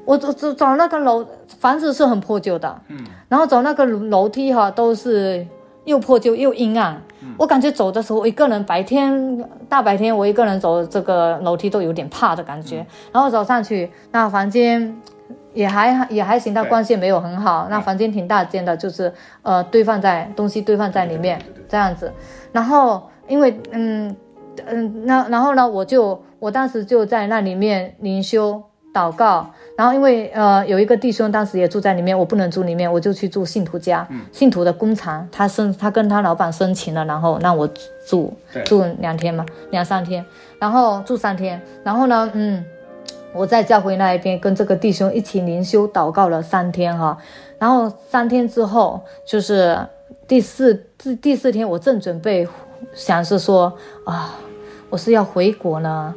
[0.03, 1.25] 我走走走那个楼，
[1.59, 5.45] 房子是很破旧的，嗯，然后走那个楼梯哈，都是
[5.85, 7.01] 又破旧又阴暗。
[7.21, 12.81] 嗯，我感觉走的时候，我一个人白天大白天，我一个人走这个楼梯都有点怕的感觉。
[12.81, 14.99] 嗯，然后走上去，那房间。
[15.53, 17.67] 也还也还行，他光线没有很好。
[17.69, 22.11] 那房间挺大间的，就是呃堆放在东西堆放在里面这样子。
[22.51, 24.15] 然后因为嗯
[24.67, 28.61] 嗯那然后呢，我就我当时就在那里面灵修
[28.93, 29.49] 祷告。
[29.75, 35.27] 然后因为呃有一个弟兄当时也住在里面，我不能住里面，我就去住信徒家，嗯、信徒的工厂。
[35.31, 37.67] 他申他跟他老板申请了，然后让我
[38.07, 38.33] 住
[38.65, 40.23] 住两天嘛，两三天，
[40.59, 41.59] 然后住三天。
[41.83, 42.63] 然后呢，嗯。
[43.33, 47.17] 我在教会那一边跟这个弟兄一起灵修祷告了三天哈，
[47.57, 49.77] 然后三天之后就是
[50.27, 52.47] 第四第第四天，我正准备
[52.93, 53.71] 想是说
[54.03, 54.35] 啊，
[54.89, 56.13] 我是要回国呢。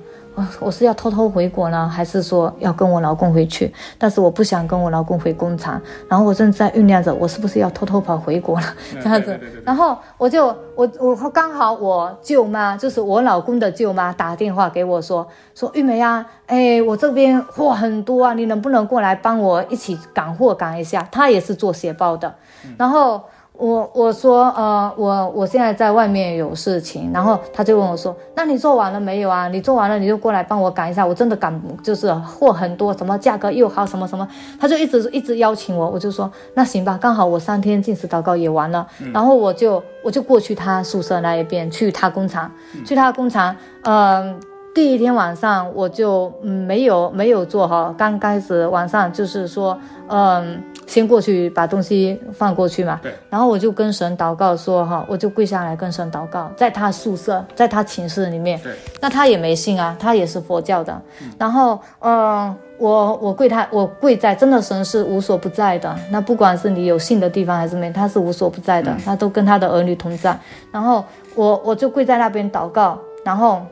[0.61, 3.73] 我是要偷偷回国呢，还是说要跟我老公回去？
[3.99, 8.67] 但是我不想跟我老公回工厂，然后我正在酝酿着，我是不是要偷偷跑回国了？
[9.03, 21.07] 这样子，然后我就我我刚好我舅妈，就是我老公的舅妈打电话给我说说玉梅啊，哎，我这边货很多啊，你能不能过来帮我一起赶货赶一下？
[21.13, 22.35] 他也是做鞋包的，
[22.79, 23.23] 然后。
[23.63, 29.47] 我我说呃我我现在在外面有事情，然后他就问我说，那你做完了没有啊？
[29.47, 34.27] 你做完了你就过来帮我赶一下，我真的赶就是货很多，什么价格又好什么什么，
[34.59, 44.37] 他就一直一直邀请我，我就说那行吧，刚好我三天禁食祷告也完了，嗯、然后我就我就过去他宿舍那一边，去他工厂，嗯、去他工厂，嗯、呃，
[44.75, 50.63] 第一天晚上我就嗯没有没有做哈，刚开始晚上就是说嗯。
[50.85, 53.15] 先过去把东西放过去嘛，对。
[53.31, 58.61] 然后我就跟神祷告说哈，我就跪下来跟神祷告，在他宿舍，在他寝室里面。
[58.61, 58.73] 对。
[59.01, 60.93] 那他也没信啊，他也是佛教的。
[61.23, 61.31] 嗯。
[61.39, 65.97] 然后，嗯、呃，我我跪他，我跪在，真的神是无所不在的。
[66.11, 70.39] 那不管是你有信的地方还是没，他是无所不在的，嗯、他都跟他的儿女同在。
[70.71, 71.03] 然后
[71.35, 73.63] 我我就跪在那边祷告，然后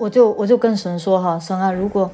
[0.00, 2.10] 我就我就跟神说哈，神啊，如果。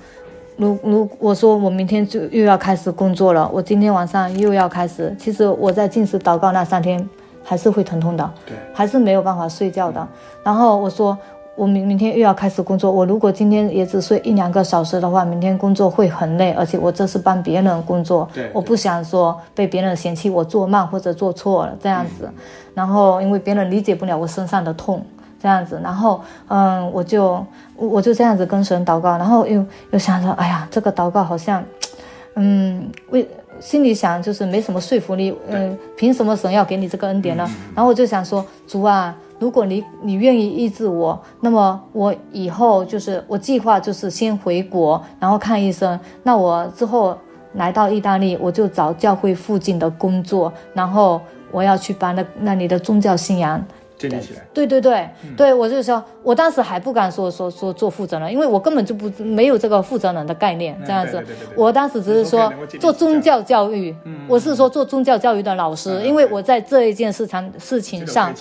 [0.58, 5.14] 如如我说我明天就又要开始工作了，我今天晚上又要开始。
[5.18, 7.06] 其实我在进食祷告那三天
[7.44, 10.08] 还是会疼痛的，对，还是没有办法睡觉的。
[10.42, 11.14] 然后我说，
[11.56, 22.34] 我明明天又要开始工作，我如果今天也只睡一两个小时的话，明天工作会很累，而且我这是帮别人工作，对，对，我不想说被别人嫌弃我做慢或者做错了这样子，嗯、
[22.72, 25.04] 然后因为别人理解不了我身上的痛
[25.40, 27.44] 这样子，然后嗯，我就
[27.76, 31.64] 我就这样子跟神祷告，然后又又想着，哎呀，这个祷告好像，
[32.36, 33.28] 嗯，为
[33.60, 37.44] 心里想就是没什么说服力，嗯，凭什么神要给你这个恩典呢？
[37.48, 39.14] 嗯、然后我就想说，主啊。
[39.38, 46.00] 如果你你愿意医治我，那么我以后就是我计划就是先回国，然后看医生。
[46.22, 47.14] 那我之后
[47.52, 51.20] 来到意大利，我就找教会附近的工作，然后
[51.52, 53.62] 我要去把那那里的宗教信仰
[53.98, 54.40] 建立起来。
[54.52, 60.78] 对对对，嗯、对我就说，我当时还不敢说说说做负责人，因为我根本就不没有这个负责人的概念。
[60.86, 61.22] 这样子，
[61.56, 68.32] 我当时只是说做宗教教育，嗯、我是说做宗教教育的老师，嗯、因为我在这一件事情事情上。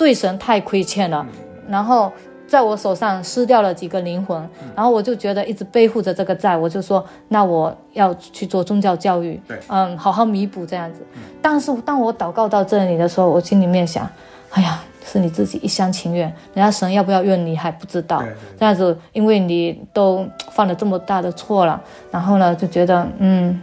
[0.00, 1.26] 对神太亏欠了，
[1.68, 2.10] 然后
[2.46, 9.38] 在我手上失掉了几个灵魂，然后我就觉得一直背负着这个债，我就说那我要去做宗教教育，
[9.68, 11.00] 嗯，好好弥补这样子。
[11.42, 14.08] 但是当我祷告到这里的时候，我心里面想，
[14.52, 18.22] 哎呀，是你自己一厢情愿，人家神要不要用你还不知道，
[18.58, 23.60] 这样子，因为你都犯了这么大的错了，然后呢，就觉得嗯，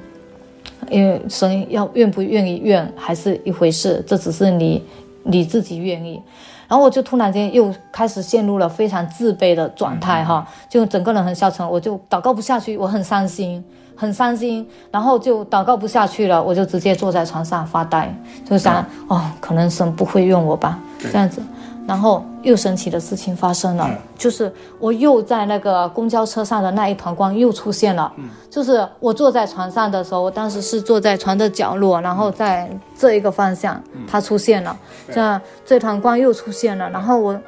[0.89, 4.83] 因为神要愿不愿意愿还是一回事，这只是你。
[5.29, 6.21] 你自己愿意，
[6.67, 13.63] 然后我就突然间又开始陷入了非常自卑的状态哈，就整个人很消沉，我就祷告不下去，我很伤心，
[13.95, 18.13] 很伤心，然后就祷告不下去了，我就直接坐在床上发呆，
[18.45, 21.41] 就想哦，可能神不会用我吧，这样子。
[21.87, 28.11] 然后又神奇的事情发生了，就是我又在那个公交车上的那一团光又出现了。
[28.49, 34.77] 就是我坐在床上的时候，我当时是坐在床的角落，然后在这一个方向，它出现了，
[35.11, 37.39] 这这团光又出现了，然后我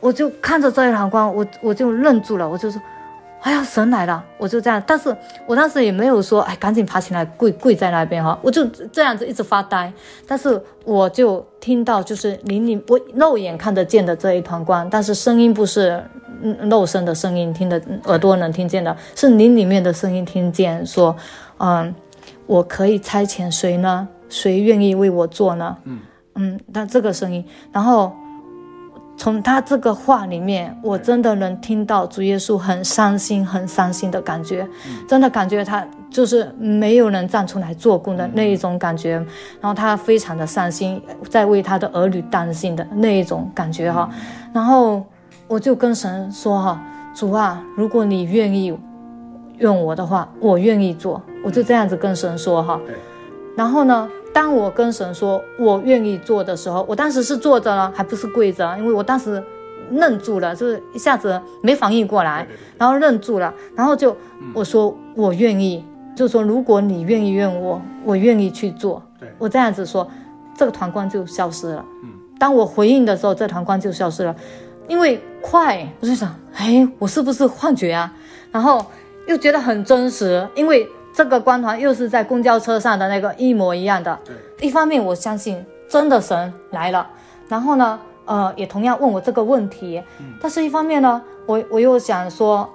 [0.00, 2.80] 我就看着这一团光，我我就愣住了，我就说。
[3.42, 4.22] 哎呀，神来了！
[4.36, 5.16] 我就这样，但是
[5.46, 9.90] 我当时也没有说，哎，赶紧爬起来跪跪在那边哈，我就这样子一直发呆。
[10.26, 16.04] 但是我就听到，就是林里我肉眼看得见的这一团光，但是声音不是
[16.68, 21.16] 肉身的声音，听的耳朵能听见的，是林里面的声音，听见说，
[21.58, 21.94] 嗯，
[22.46, 24.06] 我可以差遣谁呢？
[24.28, 25.76] 谁愿意为我做呢？
[25.84, 25.98] 嗯
[26.34, 28.12] 嗯，但这个声音，然后。
[29.20, 34.66] 从他这个话里面，我真的能听到主耶稣很伤心、很伤心的感觉，
[35.06, 39.16] 真的感觉他就是没有人站出来做工的那一种感觉，
[39.60, 44.08] 然后他非常的伤心，在为他的儿女担心的那一种感觉哈。
[44.54, 45.04] 然后
[45.46, 46.82] 我就跟神说哈，
[47.14, 48.74] 主啊，如果你愿意
[49.58, 52.80] 用我的话，我愿意做，我就这样子跟神说哈。
[53.54, 59.42] 然后呢，当我跟神说我愿意做的时候，我当时是坐着了，还不是跪着，因为我当时
[59.90, 62.46] 愣住了，就是一下子没反应过来，
[62.78, 64.16] 然后愣住了，然后就
[64.54, 69.02] 我说我愿意，就是说如果你愿意愿我，我愿意去做。
[69.36, 70.08] 我这样子说，
[70.56, 71.84] 这个团光就消失了。
[72.38, 74.34] 当我回应的时候，这团光就消失了，
[74.86, 78.12] 因为快，我就想，哎，我是不是幻觉啊？
[78.52, 78.86] 然后
[79.26, 80.88] 又觉得很真实，因为。
[81.12, 84.18] 这个光团又是在公交车上的那个一模一样的。
[84.24, 87.06] 对，一方面我相信真的神来了，
[87.48, 90.02] 然后呢，呃，也同样问我这个问题。
[90.18, 92.68] 嗯，但是一方面呢，我我又想说，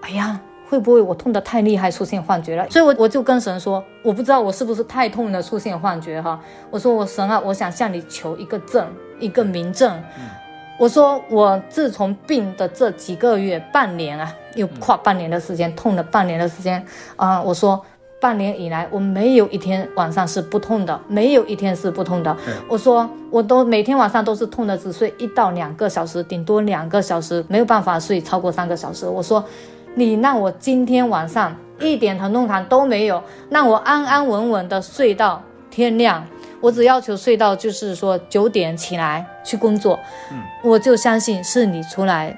[0.00, 2.66] 哎呀，会不会我痛得太厉害出现幻觉了？
[2.70, 6.40] 所以我我就跟神说，我不知道我是不是太痛了出现幻觉哈。
[6.70, 8.86] 我说我神啊，我想向你求一个证，
[9.18, 9.92] 一个明证。
[10.18, 10.24] 嗯，
[10.82, 14.34] 我说我自从病的这几个月半年啊。
[14.56, 16.78] 又跨半年的时间，痛了半年的时间
[17.16, 17.42] 啊、呃！
[17.42, 17.82] 我说，
[18.20, 22.36] 半年以来我没有一天晚上是不痛的，没有一天是不痛的。
[22.68, 29.06] 我说，我都每天晚上都是痛的，只睡一到两个小时，顶多两个小时，没有办法睡超过三个小时。
[29.08, 29.42] 我说，
[29.94, 36.22] 你让我今天晚上一点疼痛感都没有，让我安安稳稳的睡到天亮，
[36.62, 40.00] 我只要求睡到就是说九点起来去工作，
[40.30, 42.34] 嗯，我就相信是你出来。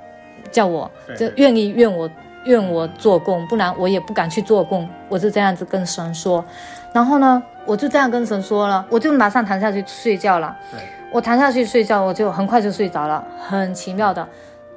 [0.50, 2.08] 叫我就愿意愿我
[2.44, 4.88] 愿我做工，不然我也不敢去做工。
[5.08, 6.44] 我就这样子跟神说，
[6.92, 10.56] 然后呢，我就这样跟神说了，我就马上躺下去睡觉了。
[10.70, 10.78] 对
[11.10, 13.24] 我躺下去睡觉，我就很快就睡着了。
[13.48, 14.24] 很奇妙的，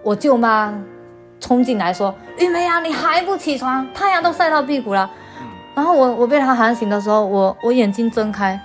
[0.01, 0.73] 我舅妈
[1.39, 3.87] 冲进来说：“玉梅啊，你还不起床？
[3.93, 5.07] 太阳都晒到屁股了。
[5.39, 8.59] 嗯”然后我我被他喊醒的时候，我我眼睛睁开，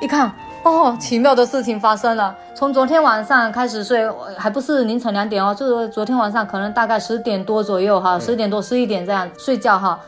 [0.00, 0.32] 一看。
[0.64, 2.34] 哦，奇妙的事情发生了。
[2.54, 10.00] 从昨天晚上开始睡，还不是凌晨两点哦，就是昨天晚上可能大概十点多左右哈，十点多十一点这样睡觉哈，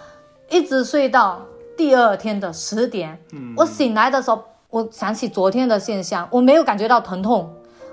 [0.49, 1.43] 一直睡到
[1.77, 3.19] 第二天的十点。
[3.35, 7.53] 嗯，我醒来的时候，我想起昨天的现象，我没有感觉到疼痛，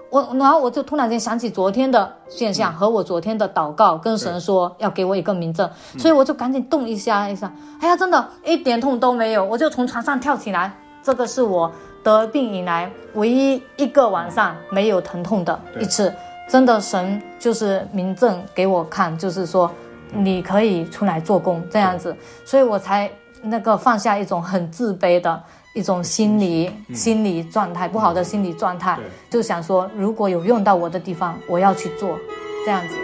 [0.10, 10.74] 我然后我就突然间想起昨天的现象和我昨天的祷告，跟神说要给我一个明证，所以我就赶紧动一下一下，哎呀，真的一点痛都没有，我就从床上跳起来。
[11.04, 16.12] 这个是我得病以来唯一一个晚上没有疼痛的一次，
[16.50, 19.70] 真的神就是明证给我看，就是说
[20.12, 25.44] 你可以出来做工这样子，所以我才那个放下一种很自卑的。
[25.76, 32.16] 一种心理、嗯、心理状态不好的心理状态，嗯、就想说如果有用到我的地方，我要去做，
[32.64, 32.96] 这样子。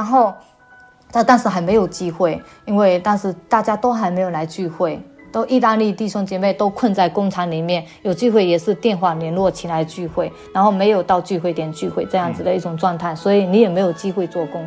[0.00, 0.32] 然后，
[1.12, 4.98] 但但是还没有机会，因为当时大家都还没有来聚会。
[5.30, 14.66] 都意大利弟兄姐妹都困在工厂里面，有聚会也是电话联络起来聚会，然后没有到聚会点聚会这样子的一种状态，所以你也没有机会做工。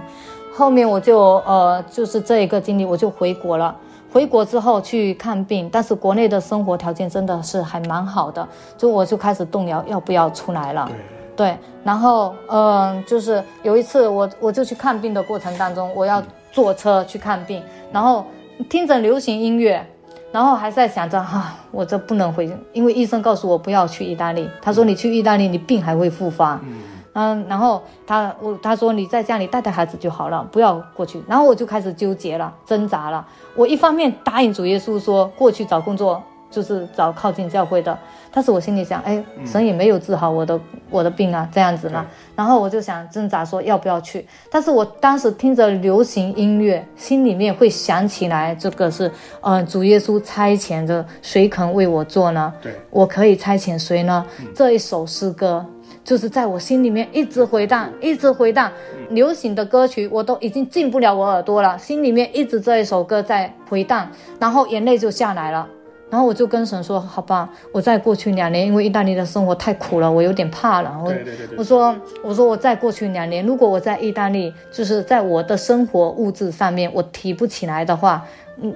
[0.54, 3.76] 后面我就呃就是这一个经历，我就回国了。
[4.12, 10.88] 回国之后去看病，但是国内的生活条件真的是还蛮好的，就我就开始动摇要不要出来了。
[11.36, 12.62] 对，然后嗯、
[12.96, 16.22] 呃，就是有一次我我就去看病的过程当中，我要
[16.52, 17.62] 坐车去看病，
[17.92, 18.26] 然后
[18.70, 19.86] 听着流行音乐。
[20.32, 24.50] 然后还在想着哈、啊，我这不能回，因为医生告诉我不要去意大利。
[24.64, 26.60] 他说你去意大利，你病还会复发。
[26.64, 26.82] 嗯，
[27.14, 31.22] 嗯，然后他我他说你在家里带带孩子就好了，不要过去。
[31.28, 33.24] 然后我就开始纠结了，挣扎了。
[33.56, 36.20] 我一方面答应主耶稣说过去找工作。
[36.54, 37.98] 就是找靠近教会的，
[38.32, 42.06] 但是我心里想，哎，神也没有治好我的、嗯、我的病啊，这样子嘛。
[42.36, 52.54] 然后我就想挣扎说要不要去，但是我当时听着流行音乐，心里面会想起来这个是，呃，主耶稣差遣着谁肯为我做呢？
[52.62, 54.24] 对，我可以差遣谁呢？
[54.40, 55.66] 嗯、这一首诗歌
[56.04, 58.72] 就是在我心里面一直回荡，一直回荡。
[58.96, 64.08] 嗯、流行的歌曲我都已经进不了我耳朵了，心里面一直这一首歌在回荡，
[64.40, 65.68] 然后眼泪就下来了。
[66.14, 70.96] 然后我就跟神说：“好吧，我再过去两年，因为意大利的生活太苦了，我有点怕了。
[71.04, 71.16] 我”我
[71.58, 78.24] 我说我说我再过去两年，如果我在意大利，就是在我的生活物质上面我提不起来的话，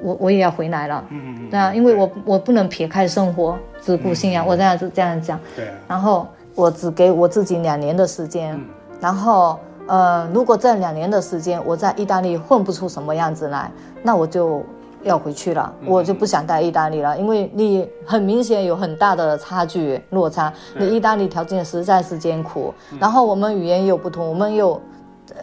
[0.01, 1.05] 我我也要回来了。
[1.11, 5.39] 嗯嗯对啊，因为我我不能撇开生活只顾信仰，嗯、我这样子这样讲。
[5.55, 5.73] 对、啊。
[5.88, 8.65] 然后我只给我自己两年的时间，嗯、
[8.99, 13.69] 然后呃，如果这两年的时间我在意大利混不出什么样子来，
[14.01, 14.63] 那我就。
[15.03, 20.51] 要回去了，我就不想待意大利了，因为你很明显有很大的差距落差。
[20.77, 24.81] 你意大利条件实在是艰苦，然后我们语言又不同，我们又，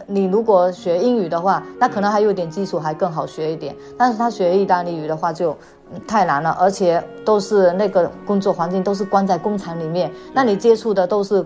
[0.05, 3.75] 你如果学英语的话，那可能还有点基础，还更好学一点。
[3.97, 5.55] 但是他学意大利语的话就
[6.07, 11.45] 太难了，而且都是那个工作环境都是关在工厂里面，那你接触的都是。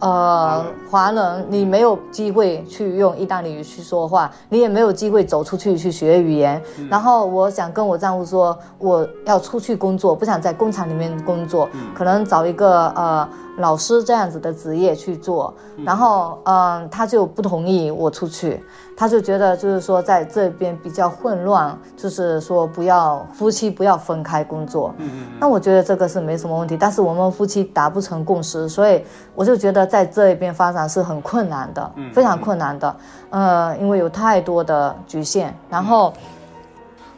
[0.00, 6.62] 呃，华人，你没有机会去用意大利语去说话，你也没有机会走出去去学语言。
[6.78, 13.28] 嗯、然后我想跟我丈夫说，我要出去工作，不想在工厂里面工作，嗯、可能找一个呃。
[13.56, 18.60] 老师这样子的职业去做，然后嗯，他就不同意我出去，
[18.96, 24.92] 他就觉得就是说在这边比较混乱，就是说不要夫妻不要分开工作。
[24.98, 25.26] 嗯嗯。
[25.38, 29.04] 那我觉得这个是没什么问题，但是我们夫妻达不成共识，所以
[29.36, 32.96] 我就觉得在这边发展是很困难的，非常困难的。
[33.30, 35.56] 呃，因为有太多的局限。
[35.70, 36.12] 然后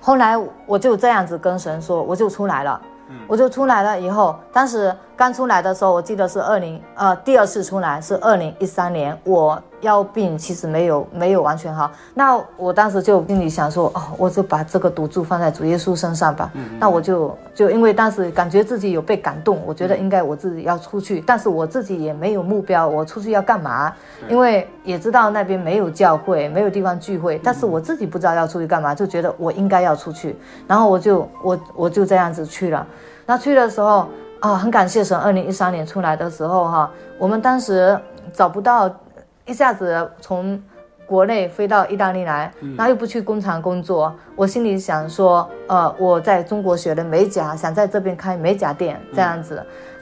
[0.01, 2.79] 后来我就这样子跟神说，我就出来了。
[3.27, 16.51] 我就出来了以后，当时刚出来的时候，我记得是二零呃第二次出来是二零一三年，我腰病其实没有没有完全好，那我当时就心里想说，哦，我就把这个赌注放在主耶稣身上吧。
[16.55, 23.93] 嗯嗯，那我就就因为当时感觉自己有被感动，我觉得应该我自己要出去，但是我自己也没有目标，我出去要干嘛？
[24.29, 32.85] 因为也知道那边没有教会，没有地方聚会，但是我自己不知道要出去干嘛，就觉得我应该要出去，然后我就我我就这样子去了。
[33.25, 34.09] 那去的时候
[34.41, 35.17] 啊，很感谢神。
[35.19, 37.99] 二零一三年出来的时候哈，我们当时
[38.33, 38.89] 找不到，
[39.47, 40.61] 一下子从
[41.07, 49.65] 国内飞到意大利来，然后又不去工厂工作，我心里想说，呃，我在中国学的美甲，想在这边开美甲店这样子。
[49.65, 49.96] 嗯，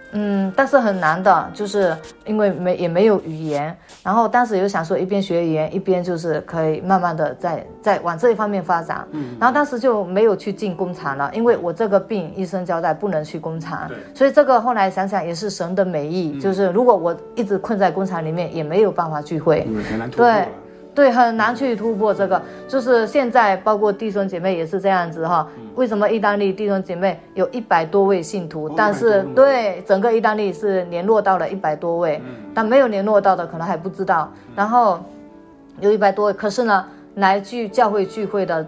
[0.57, 9.07] 但是很难的，就是因为没也没有语言，然后当时又想说一边学语言，一边就是可以慢慢的在在往这一方面发展。
[9.11, 19.67] 嗯，然后当时就没有去进工厂了，因为我这个病医生交代不能去工厂，对所以这个后来想想也是神的美意，嗯、就是如果我一直困在工厂里面，也没有办法聚会。
[19.69, 20.47] 嗯、对。
[20.95, 25.47] 对，很难去突破这个，就是现在包括弟兄姐妹也是这样子哈。
[25.75, 32.23] 为什么意大利弟兄姐妹有一百多位信徒，但是对整个意大利是联络到了一百多位，
[32.55, 34.31] 但没有联络到的可能还不知道。
[34.55, 35.01] 然后
[35.81, 36.87] 有一百多位，可是呢，
[37.17, 38.65] 来聚教会聚会的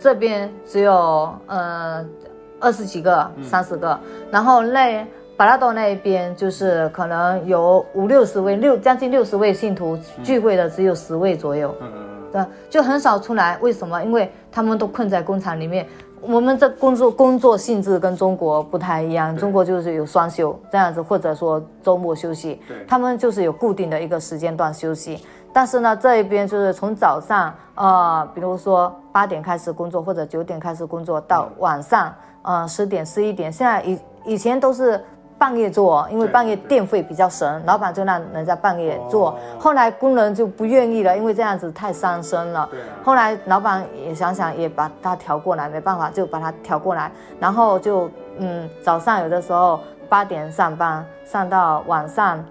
[0.00, 2.02] 这边只有呃
[2.58, 13.58] 二十几个、三十个，嗯、然后那巴拉多那一边就是可能有五六十位，六将近六十位信徒聚会的只有十位左右，嗯嗯，对，就很少出来。
[13.60, 14.02] 为什么？
[14.04, 15.86] 因为他们都困在工厂里面。
[16.24, 25.20] 我们这工作工作性质跟中国不太一样，中国就是有双休这样子，或者说周末休息，他们就是有固定的一个时间段休息。
[25.52, 33.52] 但是呢，这一边就是从早上，呃，比如说八点开始工作，或者九点开始工作，到晚上，呃，十点、十一点。
[33.52, 35.02] 现在以以前都是
[35.42, 39.36] 半夜做，因为半夜电费比较省，老板就让人家半夜做。
[39.58, 42.68] 后来工人就不愿意了，因为这样子太伤身了。
[43.02, 47.10] 后来老板也想想，也把他调过来，没办法，就把他调过来。
[47.40, 52.44] 然后就嗯，早上有的时候八点上班，上到晚上。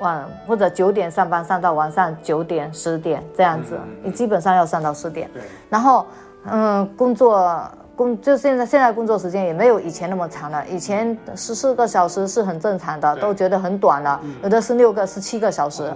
[0.00, 5.28] 晚或者九点上班，上到晚上九点十点这样子，你基本上要上到十点。
[5.34, 5.42] 对。
[5.68, 6.06] 然后，
[6.44, 7.60] 嗯，工作
[7.98, 10.64] 工就现在现在工作时间也没有以前那么长了。
[10.68, 14.20] 以前十四个小时是很正常的，都觉得很短了。
[14.44, 15.92] 有的是六个、十七个小时。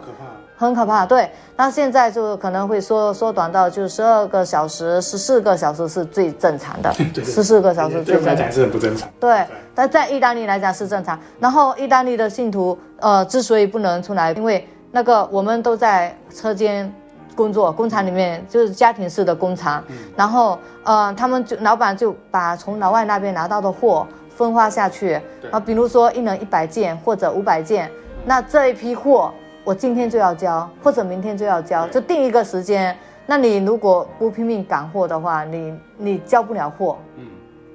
[0.57, 1.29] 很可怕，对。
[1.57, 6.93] 那现在就可能会缩缩短到就十二个小时，十四个小时是最正常的。
[7.25, 8.35] 十四个小时最正常。
[8.35, 9.09] 对来讲是很不正常。
[9.19, 9.45] 对，
[9.75, 11.19] 但在意大利来讲是正常。
[11.41, 16.93] 然后意大利的信徒，呃，之所以不能出来，因为那个我们都在车间
[17.35, 19.83] 工作，工厂里面就是家庭式的工厂。
[19.89, 25.21] 嗯、然后，呃，他们就老板就把从老外那边拿到的货分发下去。
[25.51, 27.91] 啊，比如说一人一百件或者五百件，
[28.25, 29.33] 那这一批货。
[29.65, 32.97] 我今天就要交，或者明天就要交，就定一个时间。
[33.27, 37.25] 那你如果不拼命赶货的话，你你交不了货，嗯，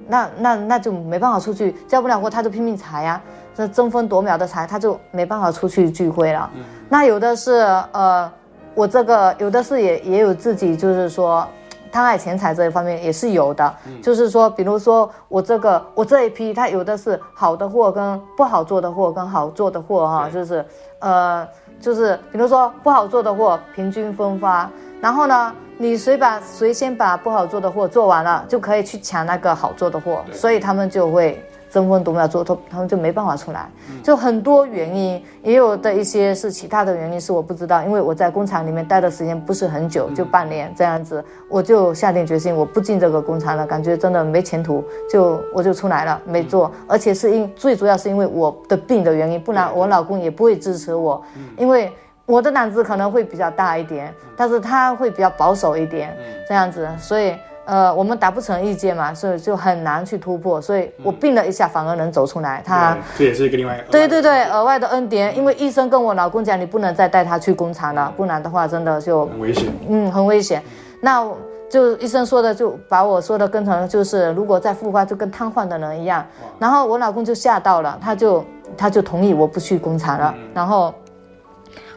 [0.06, 3.22] 那那那就没办法出去，交不了货他就拼命裁呀，
[3.56, 6.52] 这争分夺秒的裁，他就没办法出去聚会了。
[6.56, 7.54] 嗯，那有的是
[7.94, 8.30] 呃，
[8.78, 11.44] 我这个有的是也也有自己就是说
[11.92, 20.64] 贪爱钱财这一方面也是有的，嗯，就是说比如说我这个我这一批，它有的是好的货跟不好做的货跟好做的货哈，就是
[21.00, 21.48] 呃。
[21.80, 24.68] 就是比如说不好做的货平均分发，
[25.00, 31.40] 然后呢，你谁把谁先把不好做的货做完了，就可以去抢那个好做的货，所以他们就会
[31.70, 33.70] 争分夺秒做，他他们就没办法出来，
[34.04, 51.22] 就很多原因，也有的一些是其他的原因，是我不知道，因为我在工厂里面待的时间不是很久，就半年这样子，我就下定决心我不进这个工厂了，感觉真的没前途，就我就出来了，没做，而且是因最主要是因为我的病的原因，不然我老公也不会支持我，
[51.58, 51.92] 因为
[52.26, 56.16] 我的胆子可能会比较大一点，但是他会比较保守一点，
[56.48, 57.34] 这样子，所以。
[57.68, 60.62] 呃，我们达不成意见嘛，所以就很难去突破。
[60.62, 62.64] 所以我病了一下，反而能走出来。
[62.66, 69.66] 他这也是一个另外对对对额外的恩典，因为医生跟我老公讲，你不能再带他去工厂了，不然的话真的就很危险。
[69.90, 70.64] 嗯，很危险。
[71.02, 71.30] 那
[71.70, 76.26] 就医生说的，就把我说的跟成就是，如果再复发，就跟瘫痪的人一样。
[76.58, 78.46] 然后我老公就吓到了，他就
[78.78, 80.34] 他就同意我不去工厂了。
[80.54, 80.94] 然后。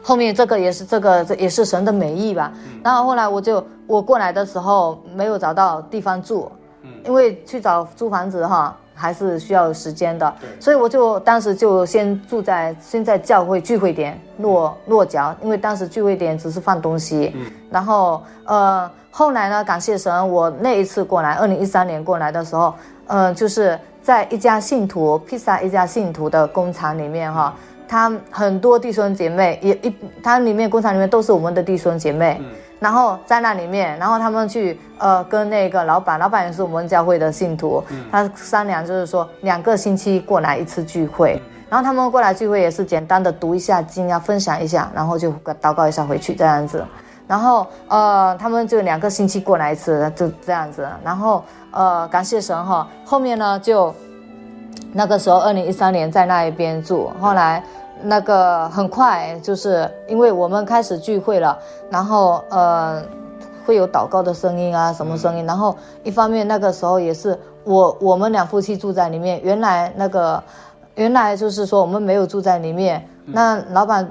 [0.03, 2.51] 后面这个也是这个，这也是神的美意吧。
[2.83, 6.51] 然后后来我就我过来的时候没有找到地方住，
[7.05, 17.35] 因为去找租房子哈还是需要时间的，所以我就当时就先住在先在教会聚会点落落脚，因为当时聚会点只是放东西。
[17.69, 22.73] 然后呃后来呢，感谢神，我那一次过来，二零一三年过来的时候，
[23.07, 27.53] 呃就是在一家信徒披萨一家信徒的工厂里面哈。
[27.91, 32.45] 他很多弟兄姐妹也一，他里面工厂里面都是我们的弟兄姐妹，嗯、
[32.79, 45.29] 然后在那里面，然后他们去呃跟那个老板，老板也是我们教会的信徒，嗯、他商量就是说两个星期过来一次聚会，嗯、然后他们过来聚会也是简单的读一下经啊，分享一下，然后就
[45.61, 46.81] 祷告一下回去这样子，
[47.27, 53.93] 然后呃他们就两个星期过来一次，就这样子，然后呃感谢神哈，后面呢就
[54.93, 57.63] 那个时候二零一三年在那一边住，后来。
[58.03, 61.55] 那个很快，就是因为我们开始聚会了，
[61.91, 62.99] 然后呃，
[63.63, 65.45] 会有祷告的声音啊，什么声音？
[65.45, 70.43] 然后一方面那个时候也是我我们两夫妻住在里面，原来那个
[70.95, 74.09] 原来就是说我们没有住在里面，那老板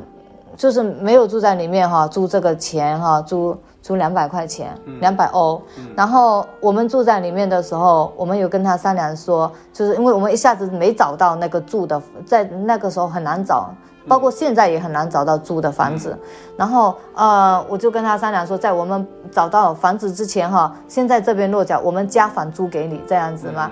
[0.57, 3.59] 就是没有住在里面哈，租这个钱哈，租。
[3.91, 5.61] 租两百块钱，两百欧。
[5.97, 13.75] 然后我们住在里面的时候，我们有跟他商量说，就是因为我们一下子没找到那个住的，在那个时候很难找，
[14.07, 16.17] 包括现在也很难找到租的房子。
[16.57, 23.69] 然后呃，我就跟他商量说，在我们找到房子之前哈，先在这边落脚，我们加房租给你这样子嘛。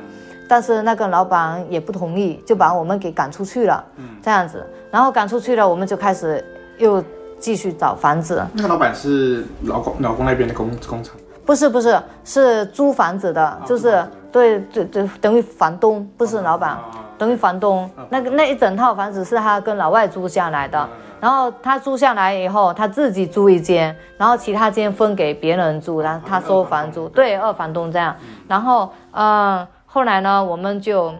[0.48, 3.84] 但是那个老板也不同意，就把我们给赶出去了。
[4.20, 6.44] 这样子，然后赶出去了，我们就开始
[6.76, 7.00] 又。
[7.38, 8.44] 继续找房子。
[8.52, 11.14] 那个老板是老公老公那边的工工厂？
[11.44, 16.84] 不是不是，是租房子的，啊、就是对对对，等于房东，不是老板，啊、
[17.16, 17.84] 等于房东。
[17.96, 20.86] 啊、那个那一整套房子是他跟老外租下来的，啊、
[21.20, 28.14] 然后他租下来以后，他自己租一间，然后其他间分给别人住，然后他收房租，对，二房东这样。
[28.46, 31.14] 然后嗯，后来呢，我们就，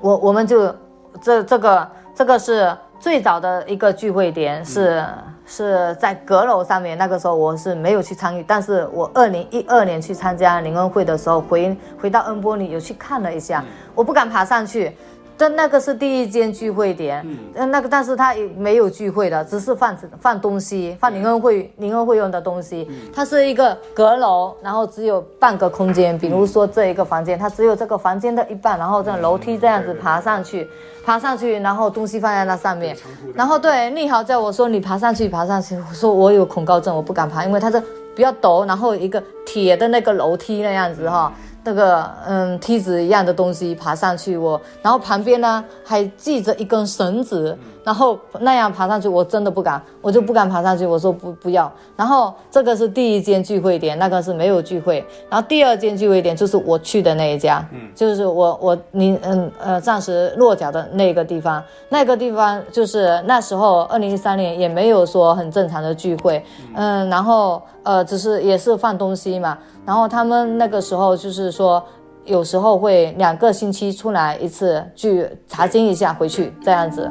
[0.00, 0.74] 我我们就
[1.20, 5.00] 这这个这个是最早的一个聚会点是。
[5.00, 5.06] 嗯
[5.50, 14.94] 是在阁楼上面，那个时候我是没有去参与，但是我二零一二年去参加灵恩会的时候，回回到恩波里有去看了一下，我不敢爬上去。
[15.38, 17.24] 但那个是第一间聚会点，
[17.54, 22.86] 嗯，那个但是他也没有聚会的，只是放放东西，放灵恩会灵恩会用的东西。
[23.14, 30.68] 它是一个阁楼，然后只有半个空间，比如说这一个房间，它只有这个房间的一半，然后这样楼梯这样子爬上去，
[31.08, 32.94] 爬上去，然后东西放在那上面。
[33.34, 37.82] 然后对，立豪叫我说你爬上去，爬上去，我说我有恐高症，我不敢爬，因为它是
[38.14, 41.32] 比较陡，然后一个铁的那个楼梯那样子哈。
[41.64, 47.56] 那个嗯梯子一样的东西爬上去我，然后旁边呢还系着一根绳子，
[47.88, 50.84] 然后那样爬上去我真的不敢，我就不敢爬上去。
[50.84, 51.72] 我说不不要。
[51.96, 55.02] 然后这个是第一间聚会点，那个是没有聚会。
[55.30, 69.56] 然后第二间聚会点就是我去的那一家，嗯，就是我我你嗯呃暂时落脚的那个地方，那个地方就是那时候二零一三年也没有说很正常的聚会，嗯，然后呃只是也是放东西嘛。
[69.86, 71.82] 然后他们那个时候就是说，
[72.26, 77.10] 有时候会两个星期出来一次，去查经一下回去这样子。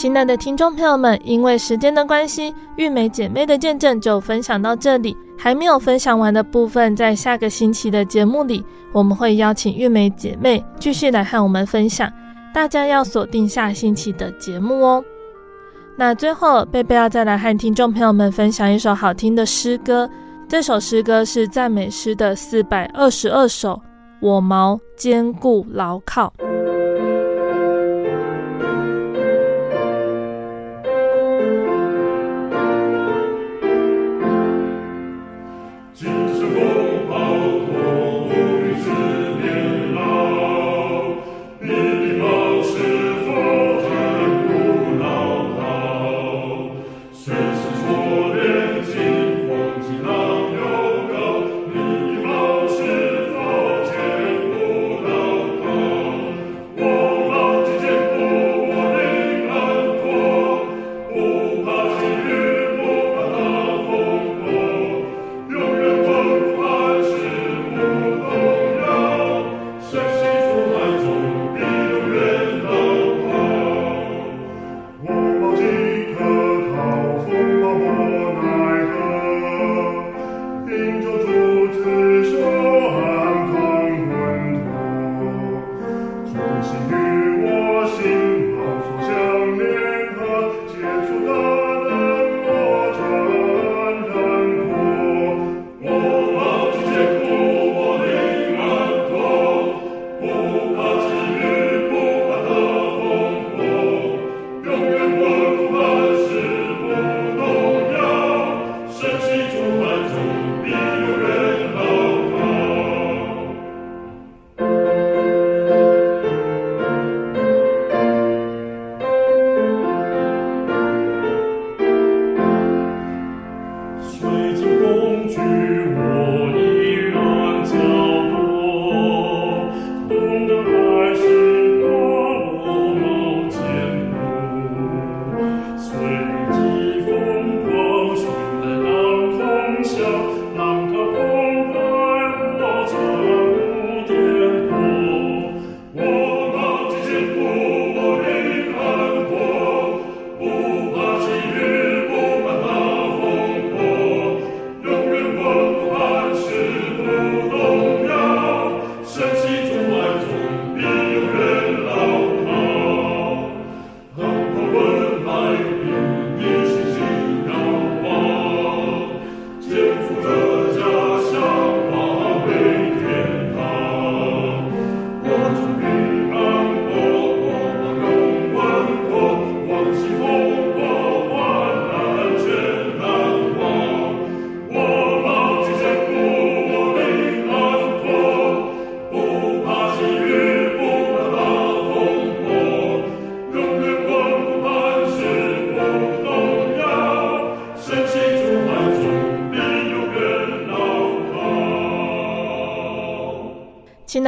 [0.00, 5.14] 亲爱的听众朋友们，因为时间的关系，玉美姐妹的见证就分享到这里。
[5.36, 12.10] 还没有分享完的部分，在下个星期的节目里，我们会邀请玉美姐妹继续来和我们分享。
[12.54, 15.04] 大家要锁定下星期的节目哦。
[15.96, 20.08] 那最后，贝贝要再来和听众朋友们分享一首好听的诗歌。
[20.48, 23.74] 这首诗歌是赞美诗的四百二十二首，
[24.22, 26.32] 《我毛坚固牢靠》。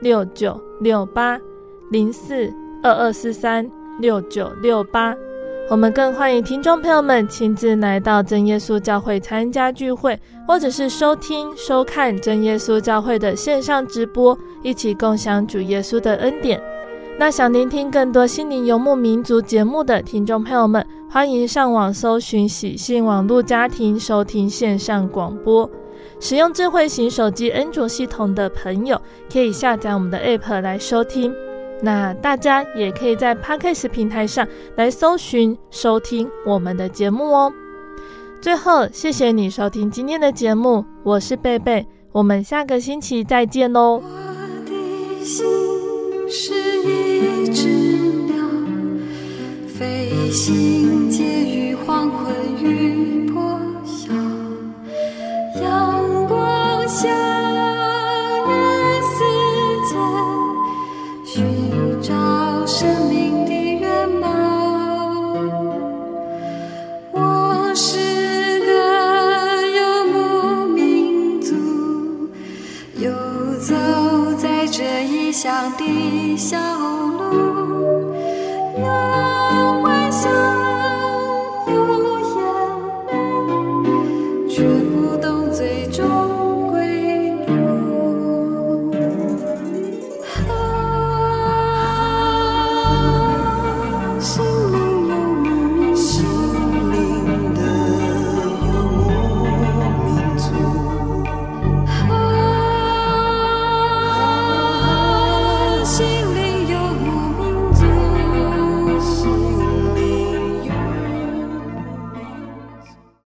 [0.00, 1.38] 六九六八
[1.90, 5.16] 零四二二四三六九六八，
[5.70, 16.60] 我们更欢迎听众朋友们亲自来到真耶稣教会参加聚会，或者是收听收看真耶稣教会的线上直播，一起共享主耶稣的恩典。
[17.18, 25.68] 那想聆听更多心灵游牧民族节目的听众朋友们，欢迎上网搜寻喜信网络家庭收听线上广播。
[26.18, 29.00] 使用智慧型手机安卓系统的朋友，
[29.32, 31.34] 可以下载我们的 App 来收听。
[31.82, 37.52] 那大家也可以在 Podcast 平台上来搜寻收听我们的节目哦。
[38.40, 44.02] 最后，谢谢你收听今天的节目，我是贝贝，我们下个星期再见喽。
[44.02, 44.02] 我
[44.64, 45.44] 的心
[46.30, 47.68] 是一只
[48.26, 48.46] 鸟，
[49.66, 51.05] 飞行
[56.98, 57.12] 向
[58.48, 58.52] 人
[59.02, 59.18] 世
[59.84, 59.92] 间
[61.26, 62.14] 寻找
[62.64, 64.26] 生命的原貌。
[67.12, 67.98] 我是
[68.64, 68.72] 个
[69.76, 71.52] 游牧民族，
[72.94, 73.10] 游
[73.60, 73.74] 走
[74.38, 77.45] 在这异乡的小路。